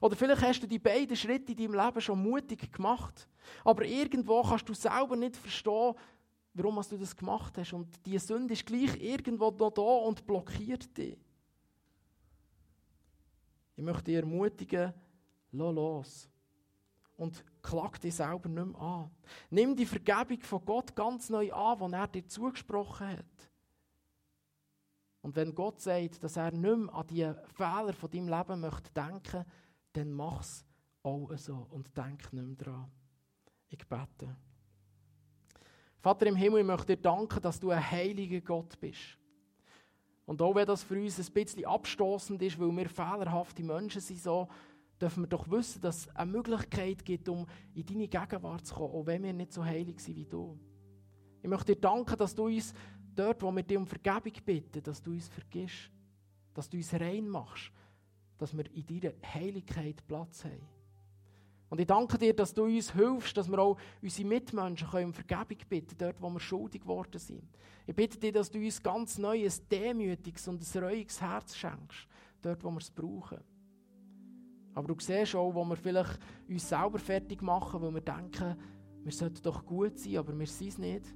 Oder 0.00 0.16
vielleicht 0.16 0.42
hast 0.42 0.62
du 0.62 0.66
die 0.66 0.78
beiden 0.78 1.16
Schritte 1.16 1.52
in 1.52 1.58
deinem 1.58 1.74
Leben 1.74 2.00
schon 2.00 2.22
mutig 2.22 2.72
gemacht, 2.72 3.28
aber 3.64 3.84
irgendwo 3.84 4.42
kannst 4.42 4.68
du 4.68 4.74
selber 4.74 5.16
nicht 5.16 5.36
verstehen, 5.36 5.94
warum 6.54 6.80
du 6.88 6.96
das 6.96 7.14
gemacht 7.14 7.58
hast. 7.58 7.74
Und 7.74 7.94
die 8.06 8.18
Sünde 8.18 8.54
ist 8.54 8.64
gleich 8.64 8.96
irgendwo 9.00 9.50
noch 9.50 9.70
da 9.70 9.82
und 9.82 10.26
blockiert 10.26 10.96
dich. 10.96 11.18
Ich 13.76 13.84
möchte 13.84 14.04
dich 14.04 14.16
ermutigen, 14.16 14.92
lass 15.52 15.74
los. 15.74 16.28
Und 17.16 17.44
klag 17.62 17.98
dich 17.98 18.14
selber 18.14 18.48
nicht 18.48 18.72
mehr 18.72 18.80
an. 18.80 19.10
Nimm 19.50 19.76
die 19.76 19.86
Vergebung 19.86 20.40
von 20.42 20.64
Gott 20.64 20.94
ganz 20.94 21.30
neu 21.30 21.52
an, 21.52 21.90
die 21.90 21.96
er 21.96 22.08
dir 22.08 22.26
zugesprochen 22.26 23.08
hat. 23.08 23.50
Und 25.22 25.34
wenn 25.34 25.54
Gott 25.54 25.80
sagt, 25.80 26.22
dass 26.22 26.36
er 26.36 26.52
nicht 26.52 26.62
mehr 26.62 26.94
an 26.94 27.06
die 27.06 27.32
Fehler 27.54 27.92
von 27.92 28.10
deinem 28.10 28.28
Leben 28.28 28.60
möchte 28.60 28.92
denken, 28.92 29.44
dann 29.92 30.12
mach 30.12 30.40
es 30.40 30.64
auch 31.02 31.36
so 31.36 31.66
und 31.70 31.96
denk 31.96 32.32
nicht 32.32 32.46
mehr 32.46 32.56
dran. 32.56 32.90
Ich 33.68 33.86
bete. 33.86 34.36
Vater 36.00 36.26
im 36.26 36.36
Himmel, 36.36 36.60
ich 36.60 36.66
möchte 36.66 36.94
dir 36.94 37.02
danken, 37.02 37.40
dass 37.40 37.58
du 37.58 37.70
ein 37.70 37.90
heiliger 37.90 38.40
Gott 38.40 38.78
bist. 38.78 39.18
Und 40.26 40.42
auch 40.42 40.54
wenn 40.54 40.66
das 40.66 40.82
für 40.82 41.00
uns 41.00 41.18
ein 41.18 41.32
bisschen 41.32 41.64
abstoßend 41.64 42.42
ist, 42.42 42.58
weil 42.58 42.76
wir 42.76 42.88
fehlerhafte 42.88 43.62
Menschen 43.62 44.00
sind, 44.00 44.20
so, 44.20 44.48
dürfen 45.00 45.22
wir 45.22 45.28
doch 45.28 45.48
wissen, 45.50 45.80
dass 45.80 45.98
es 45.98 46.16
eine 46.16 46.32
Möglichkeit 46.32 47.04
gibt, 47.04 47.28
um 47.28 47.46
in 47.74 47.86
deine 47.86 48.08
Gegenwart 48.08 48.66
zu 48.66 48.74
kommen, 48.74 48.92
auch 48.92 49.06
wenn 49.06 49.22
wir 49.22 49.32
nicht 49.32 49.52
so 49.52 49.64
heilig 49.64 50.00
sind 50.00 50.16
wie 50.16 50.24
du. 50.24 50.58
Ich 51.42 51.48
möchte 51.48 51.74
dir 51.74 51.80
danken, 51.80 52.16
dass 52.16 52.34
du 52.34 52.46
uns 52.46 52.74
dort, 53.14 53.40
wo 53.42 53.52
wir 53.52 53.62
dich 53.62 53.76
um 53.76 53.86
Vergebung 53.86 54.32
bitten, 54.44 54.82
dass 54.82 55.00
du 55.00 55.12
uns 55.12 55.28
vergisst, 55.28 55.90
dass 56.52 56.68
du 56.68 56.76
uns 56.76 56.92
rein 56.94 57.28
machst, 57.28 57.70
dass 58.38 58.56
wir 58.56 58.64
in 58.72 58.86
deiner 58.86 59.14
Heiligkeit 59.32 60.06
Platz 60.08 60.44
haben. 60.44 60.75
Und 61.68 61.80
ich 61.80 61.86
danke 61.86 62.16
dir, 62.16 62.34
dass 62.34 62.54
du 62.54 62.64
uns 62.64 62.92
hilfst, 62.92 63.36
dass 63.36 63.50
wir 63.50 63.58
auch 63.58 63.76
unsere 64.00 64.28
Mitmenschen 64.28 64.88
um 64.88 65.12
Vergebung 65.12 65.58
bitten 65.68 65.96
dort 65.98 66.20
wo 66.20 66.30
wir 66.30 66.40
schuldig 66.40 66.82
geworden 66.82 67.18
sind. 67.18 67.42
Ich 67.86 67.94
bitte 67.94 68.18
dich, 68.18 68.32
dass 68.32 68.50
du 68.50 68.58
uns 68.58 68.82
ganz 68.82 69.18
neues, 69.18 69.66
demütiges 69.66 70.46
und 70.48 70.62
ein 70.62 70.82
reuiges 70.82 71.20
Herz 71.20 71.56
schenkst, 71.56 72.06
dort 72.42 72.62
wo 72.62 72.70
wir 72.70 72.78
es 72.78 72.90
brauchen. 72.90 73.38
Aber 74.74 74.88
du 74.88 74.96
siehst 75.00 75.34
auch, 75.34 75.54
wo 75.54 75.64
wir 75.64 75.76
vielleicht 75.76 76.20
uns 76.48 76.68
selber 76.68 76.98
fertig 76.98 77.42
machen, 77.42 77.80
weil 77.80 77.94
wir 77.94 78.00
denken, 78.00 78.56
wir 79.02 79.12
sollten 79.12 79.42
doch 79.42 79.64
gut 79.64 79.98
sein, 79.98 80.18
aber 80.18 80.38
wir 80.38 80.46
sind 80.46 80.68
es 80.68 80.78
nicht. 80.78 81.14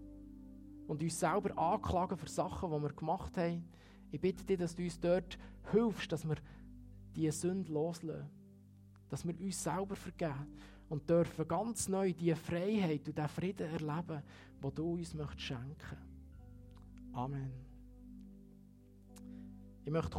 Und 0.86 1.03
uns 1.03 1.20
selber 1.20 1.57
anklagen 1.57 2.16
für 2.16 2.28
Sachen, 2.28 2.70
die 2.70 2.82
wir 2.82 2.92
gemacht 2.92 3.36
haben. 3.36 3.68
Ich 4.11 4.20
bitte 4.20 4.44
dich, 4.44 4.59
dass 4.59 4.74
du 4.74 4.82
uns 4.82 4.98
dort 4.98 5.38
hilfst, 5.70 6.11
dass 6.11 6.26
wir 6.26 6.36
diese 7.14 7.32
Sünde 7.32 7.72
loslassen 7.72 8.39
dass 9.11 9.26
wir 9.26 9.38
uns 9.38 9.62
selber 9.62 9.96
vergeben 9.96 10.46
und 10.88 11.08
dürfen 11.08 11.46
ganz 11.46 11.88
neu 11.88 12.12
die 12.12 12.34
Freiheit 12.34 13.06
und 13.06 13.18
den 13.18 13.28
Frieden 13.28 13.66
erleben, 13.68 14.22
den 14.62 14.74
du 14.74 14.92
uns 14.92 15.14
möchtest 15.14 15.40
schenken. 15.40 15.96
Amen. 17.12 17.50
Ich 19.84 19.90
möchte 19.92 20.11